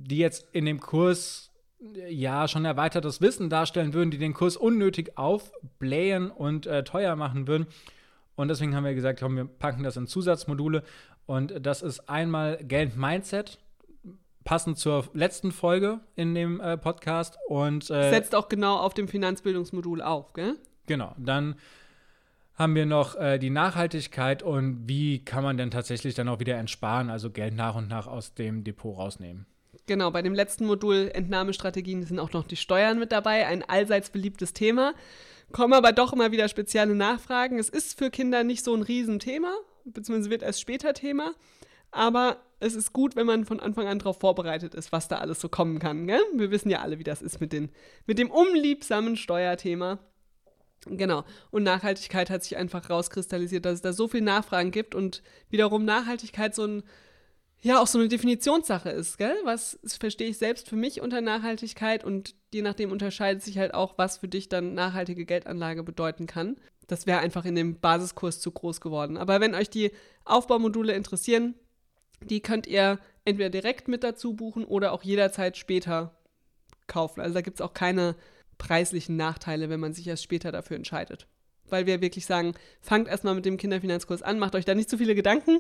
die 0.08 0.18
jetzt 0.18 0.48
in 0.52 0.66
dem 0.66 0.80
Kurs 0.80 1.52
ja 2.10 2.48
schon 2.48 2.66
erweitertes 2.66 3.22
Wissen 3.22 3.50
darstellen 3.50 3.94
würden, 3.94 4.12
die 4.12 4.18
den 4.18 4.34
Kurs 4.34 4.58
unnötig 4.58 5.18
aufblähen 5.18 6.30
und 6.30 6.68
äh, 6.68 6.84
teuer 6.84 7.16
machen 7.16 7.48
würden. 7.48 7.68
Und 8.36 8.48
deswegen 8.48 8.76
haben 8.76 8.86
wir 8.86 8.96
gesagt, 8.96 9.20
komm, 9.20 9.36
wir 9.36 9.46
packen 9.46 9.84
das 9.84 9.98
in 9.98 10.08
Zusatzmodule. 10.08 10.84
Und 11.26 11.66
das 11.66 11.82
ist 11.82 12.10
einmal 12.10 12.58
Geld 12.64 12.98
Mindset, 12.98 13.60
passend 14.44 14.78
zur 14.78 15.10
letzten 15.14 15.52
Folge 15.52 16.00
in 16.16 16.34
dem 16.36 16.60
äh, 16.60 16.78
Podcast. 16.78 17.38
Und 17.48 17.90
äh, 17.90 18.10
setzt 18.10 18.36
auch 18.36 18.50
genau 18.50 18.78
auf 18.78 18.94
dem 18.94 19.08
Finanzbildungsmodul 19.08 20.02
auf, 20.02 20.34
gell? 20.34 20.56
Genau. 20.86 21.16
Dann 21.18 21.56
haben 22.56 22.76
wir 22.76 22.86
noch 22.86 23.16
äh, 23.16 23.40
die 23.40 23.50
Nachhaltigkeit 23.50 24.44
und 24.44 24.88
wie 24.88 25.24
kann 25.24 25.44
man 25.44 25.56
denn 25.56 25.72
tatsächlich 25.72 26.14
dann 26.16 26.28
auch 26.28 26.40
wieder 26.40 26.58
entsparen, 26.58 27.10
also 27.10 27.30
Geld 27.30 27.54
nach 27.54 27.76
und 27.76 27.88
nach 27.88 28.06
aus 28.06 28.34
dem 28.34 28.66
Depot 28.66 28.98
rausnehmen. 28.98 29.46
Genau, 29.90 30.12
bei 30.12 30.22
dem 30.22 30.36
letzten 30.36 30.68
Modul 30.68 31.10
Entnahmestrategien 31.16 32.04
sind 32.04 32.20
auch 32.20 32.32
noch 32.32 32.46
die 32.46 32.58
Steuern 32.58 33.00
mit 33.00 33.12
dabei, 33.12 33.48
ein 33.48 33.64
allseits 33.64 34.12
beliebtes 34.12 34.54
Thema. 34.54 34.94
Kommen 35.52 35.74
aber 35.74 35.94
doch 35.94 36.14
immer 36.14 36.32
wieder 36.32 36.48
spezielle 36.48 36.94
Nachfragen. 36.94 37.58
Es 37.58 37.70
ist 37.70 37.98
für 37.98 38.12
Kinder 38.12 38.44
nicht 38.44 38.64
so 38.64 38.76
ein 38.76 38.84
Riesenthema, 38.84 39.52
beziehungsweise 39.86 40.30
wird 40.30 40.44
erst 40.44 40.62
später 40.62 40.94
Thema. 40.94 41.34
Aber 41.90 42.38
es 42.60 42.76
ist 42.76 42.94
gut, 42.94 43.16
wenn 43.16 43.26
man 43.26 43.46
von 43.46 43.60
Anfang 43.60 43.88
an 43.88 43.98
darauf 43.98 44.20
vorbereitet 44.20 44.76
ist, 44.76 44.92
was 44.92 45.08
da 45.08 45.18
alles 45.18 45.42
so 45.42 45.50
kommen 45.50 45.80
kann. 45.80 46.06
Gell? 46.06 46.22
Wir 46.36 46.52
wissen 46.52 46.70
ja 46.70 46.82
alle, 46.82 47.00
wie 47.00 47.04
das 47.04 47.24
ist 47.24 47.42
mit, 47.42 47.52
den, 47.52 47.72
mit 48.06 48.20
dem 48.20 48.30
unliebsamen 48.30 49.18
Steuerthema. 49.18 49.98
Genau. 50.86 51.24
Und 51.50 51.64
Nachhaltigkeit 51.64 52.30
hat 52.30 52.44
sich 52.44 52.58
einfach 52.58 52.92
rauskristallisiert, 52.92 53.66
dass 53.66 53.74
es 53.74 53.82
da 53.82 53.92
so 53.92 54.08
viel 54.08 54.22
Nachfragen 54.22 54.70
gibt 54.70 54.94
und 54.94 55.24
wiederum 55.50 55.84
Nachhaltigkeit 55.84 56.54
so 56.54 56.66
ein 56.66 56.84
ja 57.62 57.82
auch 57.82 57.88
so 57.88 58.00
eine 58.00 58.08
Definitionssache 58.08 58.90
ist, 58.90 59.18
gell? 59.18 59.36
Was 59.44 59.80
verstehe 59.86 60.30
ich 60.30 60.38
selbst 60.38 60.70
für 60.70 60.76
mich 60.76 61.02
unter 61.02 61.22
Nachhaltigkeit 61.22 62.04
und 62.04 62.36
je 62.54 62.62
nachdem 62.62 62.92
unterscheidet 62.92 63.44
sich 63.44 63.58
halt 63.58 63.74
auch, 63.74 63.98
was 63.98 64.18
für 64.18 64.28
dich 64.28 64.50
dann 64.50 64.74
nachhaltige 64.74 65.26
Geldanlage 65.26 65.84
bedeuten 65.84 66.26
kann. 66.26 66.58
Das 66.88 67.06
wäre 67.06 67.20
einfach 67.20 67.46
in 67.46 67.56
dem 67.56 67.80
Basiskurs 67.80 68.40
zu 68.40 68.52
groß 68.52 68.82
geworden. 68.82 69.18
Aber 69.18 69.42
wenn 69.42 69.54
euch 69.54 69.70
die 69.70 69.92
Aufbaumodule 70.26 70.94
interessieren, 70.94 71.56
die 72.22 72.42
könnt 72.42 72.66
ihr 72.66 73.00
entweder 73.26 73.50
direkt 73.50 73.88
mit 73.88 74.04
dazu 74.04 74.36
buchen 74.36 74.66
oder 74.66 74.92
auch 74.92 75.04
jederzeit 75.04 75.58
später 75.58 76.16
kaufen. 76.88 77.22
Also 77.22 77.34
da 77.34 77.42
gibt 77.42 77.60
es 77.60 77.62
auch 77.62 77.74
keine 77.74 78.16
preislichen 78.58 79.16
Nachteile, 79.16 79.70
wenn 79.70 79.80
man 79.80 79.94
sich 79.94 80.08
erst 80.08 80.24
später 80.24 80.52
dafür 80.52 80.78
entscheidet. 80.78 81.28
Weil 81.66 81.86
wir 81.86 82.02
wirklich 82.02 82.26
sagen, 82.26 82.56
fangt 82.82 83.08
erstmal 83.08 83.36
mit 83.36 83.46
dem 83.46 83.58
Kinderfinanzkurs 83.58 84.24
an, 84.24 84.40
macht 84.40 84.56
euch 84.56 84.66
da 84.66 84.74
nicht 84.74 84.90
zu 84.90 84.98
viele 84.98 85.14
Gedanken, 85.14 85.60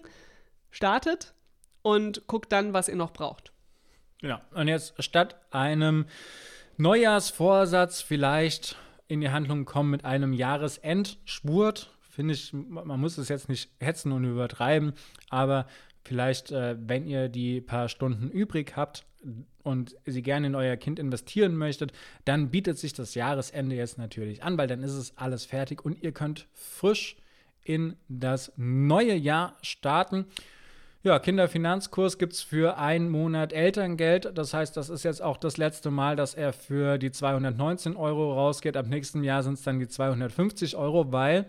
startet 0.71 1.33
und 1.81 2.27
guckt 2.27 2.51
dann, 2.51 2.73
was 2.73 2.87
ihr 2.87 2.95
noch 2.95 3.11
braucht. 3.11 3.51
Genau. 4.21 4.39
Und 4.51 4.67
jetzt 4.67 5.01
statt 5.01 5.35
einem 5.51 6.05
Neujahrsvorsatz 6.77 8.01
vielleicht 8.01 8.77
in 9.07 9.21
die 9.21 9.29
Handlung 9.29 9.65
kommen 9.65 9.89
mit 9.89 10.05
einem 10.05 10.33
Jahresendspurt. 10.33 11.91
Finde 12.09 12.33
ich, 12.33 12.53
man 12.53 12.99
muss 12.99 13.17
es 13.17 13.29
jetzt 13.29 13.49
nicht 13.49 13.69
hetzen 13.79 14.11
und 14.11 14.23
übertreiben, 14.23 14.93
aber 15.29 15.67
vielleicht, 16.03 16.51
äh, 16.51 16.75
wenn 16.79 17.05
ihr 17.05 17.29
die 17.29 17.61
paar 17.61 17.89
Stunden 17.89 18.29
übrig 18.29 18.73
habt 18.75 19.05
und 19.63 19.95
sie 20.05 20.21
gerne 20.21 20.47
in 20.47 20.55
euer 20.55 20.77
Kind 20.77 20.99
investieren 20.99 21.55
möchtet, 21.55 21.91
dann 22.25 22.49
bietet 22.49 22.77
sich 22.77 22.93
das 22.93 23.15
Jahresende 23.15 23.75
jetzt 23.75 23.97
natürlich 23.97 24.43
an, 24.43 24.57
weil 24.57 24.67
dann 24.67 24.83
ist 24.83 24.93
es 24.93 25.17
alles 25.17 25.45
fertig 25.45 25.83
und 25.83 26.01
ihr 26.01 26.11
könnt 26.11 26.47
frisch 26.53 27.17
in 27.63 27.95
das 28.07 28.51
neue 28.57 29.15
Jahr 29.15 29.57
starten. 29.61 30.25
Ja, 31.01 31.17
Kinderfinanzkurs 31.17 32.17
gibt 32.17 32.33
es 32.33 32.41
für 32.41 32.77
einen 32.77 33.09
Monat 33.09 33.53
Elterngeld. 33.53 34.37
Das 34.37 34.53
heißt, 34.53 34.75
das 34.75 34.89
ist 34.89 35.03
jetzt 35.03 35.21
auch 35.21 35.37
das 35.37 35.55
letzte 35.55 35.91
Mal, 35.91 36.17
dass 36.17 36.33
er 36.33 36.51
für 36.51 36.97
die 36.97 37.11
219 37.11 37.95
Euro 37.95 38.33
rausgeht. 38.33 38.75
Ab 38.75 38.87
nächsten 38.87 39.23
Jahr 39.23 39.41
sind 39.41 39.53
es 39.53 39.61
dann 39.61 39.79
die 39.79 39.87
250 39.87 40.75
Euro, 40.75 41.13
weil 41.13 41.45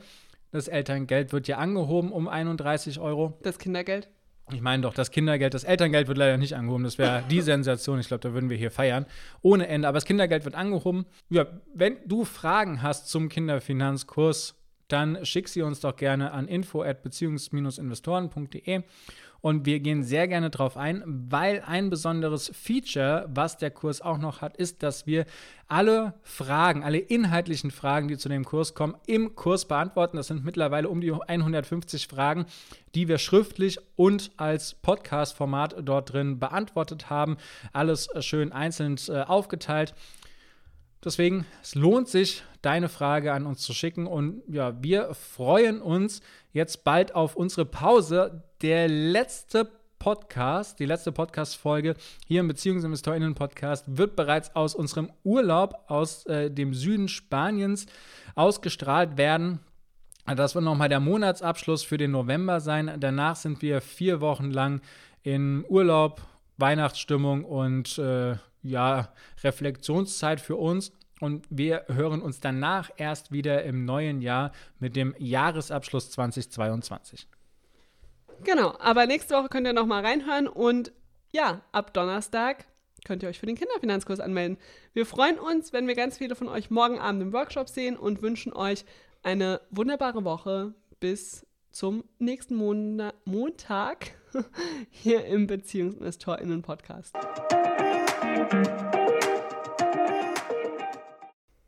das 0.53 0.69
Elterngeld 0.69 1.33
wird 1.33 1.49
ja 1.49 1.59
angehoben 1.59 2.13
um 2.13 2.29
31 2.29 3.01
Euro. 3.01 3.41
Das 3.43 3.59
Kindergeld? 3.59 4.09
Ich 4.53 4.61
meine 4.61 4.83
doch, 4.83 4.95
das 4.95 5.11
Kindergeld, 5.11 5.55
das 5.55 5.65
Elterngeld 5.65 6.07
wird 6.07 6.19
leider 6.19 6.37
nicht 6.37 6.55
angehoben. 6.55 6.85
Das 6.85 6.99
wäre 6.99 7.25
die 7.29 7.41
Sensation. 7.41 7.99
Ich 7.99 8.07
glaube, 8.07 8.21
da 8.21 8.33
würden 8.33 8.51
wir 8.51 8.57
hier 8.57 8.71
feiern. 8.71 9.05
Ohne 9.43 9.67
Ende. 9.67 9.89
Aber 9.89 9.97
das 9.97 10.05
Kindergeld 10.05 10.45
wird 10.45 10.55
angehoben. 10.55 11.07
Ja, 11.29 11.47
wenn 11.75 11.97
du 12.07 12.25
Fragen 12.25 12.83
hast 12.83 13.09
zum 13.09 13.29
Kinderfinanzkurs, 13.29 14.55
dann 14.87 15.25
schick 15.25 15.49
sie 15.49 15.63
uns 15.63 15.81
doch 15.81 15.97
gerne 15.97 16.31
an 16.33 16.47
info@beziehungs-investoren.de 16.49 18.83
und 19.41 19.65
wir 19.65 19.81
gehen 19.81 20.03
sehr 20.03 20.29
gerne 20.29 20.51
darauf 20.51 20.77
ein, 20.77 21.03
weil 21.07 21.63
ein 21.67 21.91
besonderes 21.91 22.51
Feature, 22.55 23.29
was 23.33 23.57
der 23.57 23.71
Kurs 23.71 24.01
auch 24.01 24.19
noch 24.19 24.41
hat, 24.41 24.57
ist, 24.57 24.83
dass 24.83 25.07
wir 25.07 25.25
alle 25.67 26.15
Fragen, 26.23 26.83
alle 26.83 26.99
inhaltlichen 26.99 27.71
Fragen, 27.71 28.09
die 28.09 28.19
zu 28.19 28.29
dem 28.29 28.45
Kurs 28.45 28.75
kommen, 28.75 28.97
im 29.07 29.37
Kurs 29.37 29.67
beantworten. 29.67 30.17
Das 30.17 30.27
sind 30.27 30.45
mittlerweile 30.45 30.89
um 30.89 31.01
die 31.01 31.13
150 31.13 32.09
Fragen, 32.09 32.47
die 32.95 33.09
wir 33.09 33.19
schriftlich 33.19 33.79
und 33.97 34.33
als 34.37 34.75
Podcast-Format 34.75 35.77
dort 35.83 36.13
drin 36.13 36.39
beantwortet 36.39 37.09
haben. 37.09 37.37
Alles 37.73 38.09
schön 38.21 38.53
einzeln 38.53 38.97
äh, 39.09 39.21
aufgeteilt. 39.23 39.95
Deswegen, 41.03 41.47
es 41.63 41.75
lohnt 41.75 42.09
sich, 42.09 42.43
deine 42.61 42.91
Frage 42.91 43.33
an 43.33 43.47
uns 43.47 43.63
zu 43.63 43.73
schicken. 43.73 44.07
Und 44.07 44.43
ja, 44.49 44.83
wir 44.83 45.15
freuen 45.15 45.81
uns 45.81 46.21
jetzt 46.53 46.85
bald 46.85 47.15
auf 47.15 47.37
unsere 47.37 47.65
Pause. 47.65 48.43
Der 48.61 48.87
letzte 48.89 49.71
Podcast, 49.99 50.79
die 50.79 50.87
letzte 50.87 51.13
Podcast-Folge 51.13 51.95
hier 52.27 52.41
im 52.41 52.49
BeziehungsinvestorInnen-Podcast 52.49 53.99
wird 53.99 54.17
bereits 54.17 54.55
aus 54.57 54.75
unserem 54.75 55.11
Urlaub 55.25 55.75
aus 55.89 56.27
äh, 56.27 56.51
dem 56.51 56.75
Süden 56.75 57.09
Spaniens 57.09 57.87
ausgestrahlt 58.35 59.17
werden. 59.17 59.61
Das 60.27 60.55
wird 60.55 60.65
nochmal 60.65 60.89
der 60.89 61.01
Monatsabschluss 61.01 61.83
für 61.83 61.99
den 61.99 62.11
November 62.13 62.61
sein. 62.61 62.97
Danach 62.99 63.37
sind 63.37 63.63
wir 63.63 63.81
vier 63.81 64.21
Wochen 64.21 64.51
lang 64.51 64.81
in 65.23 65.65
Urlaub, 65.69 66.23
Weihnachtsstimmung 66.57 67.45
und 67.45 67.99
äh, 67.99 68.37
ja, 68.63 69.13
Reflexionszeit 69.43 70.41
für 70.41 70.57
uns. 70.57 70.93
Und 71.21 71.47
wir 71.51 71.85
hören 71.89 72.23
uns 72.23 72.41
danach 72.41 72.91
erst 72.97 73.31
wieder 73.31 73.63
im 73.65 73.85
neuen 73.85 74.23
Jahr 74.23 74.53
mit 74.79 74.97
dem 74.97 75.15
Jahresabschluss 75.19 76.11
2022. 76.11 77.29
Genau, 78.43 78.75
aber 78.79 79.07
nächste 79.07 79.35
Woche 79.35 79.51
könnt 79.51 79.67
ihr 79.67 79.75
nochmal 79.75 80.05
reinhören 80.05 80.49
und 80.49 80.93
ja, 81.31 81.61
ab 81.73 81.93
Donnerstag 81.93 82.65
könnt 83.05 83.23
ihr 83.23 83.29
euch 83.29 83.39
für 83.39 83.47
den 83.47 83.57
Kinderfinanzkurs 83.57 84.21
anmelden. 84.21 84.59
Wir 84.93 85.07
freuen 85.07 85.39
uns, 85.39 85.73
wenn 85.73 85.87
wir 85.87 85.95
ganz 85.95 86.19
viele 86.19 86.35
von 86.35 86.49
euch 86.49 86.71
morgen 86.71 86.99
Abend 86.99 87.23
im 87.23 87.33
Workshop 87.33 87.69
sehen 87.69 87.97
und 87.97 88.23
wünschen 88.23 88.53
euch 88.53 88.85
eine 89.23 89.61
wunderbare 89.71 90.25
Woche 90.25 90.75
bis 91.01 91.47
zum 91.71 92.05
nächsten 92.19 92.57
Mon 92.57 93.13
Montag 93.25 94.13
hier 94.91 95.25
im 95.27 95.47
BeziehungsinvestorInnen-Podcast. 95.47 97.17
Thank 98.51 98.95
you. 98.95 99.00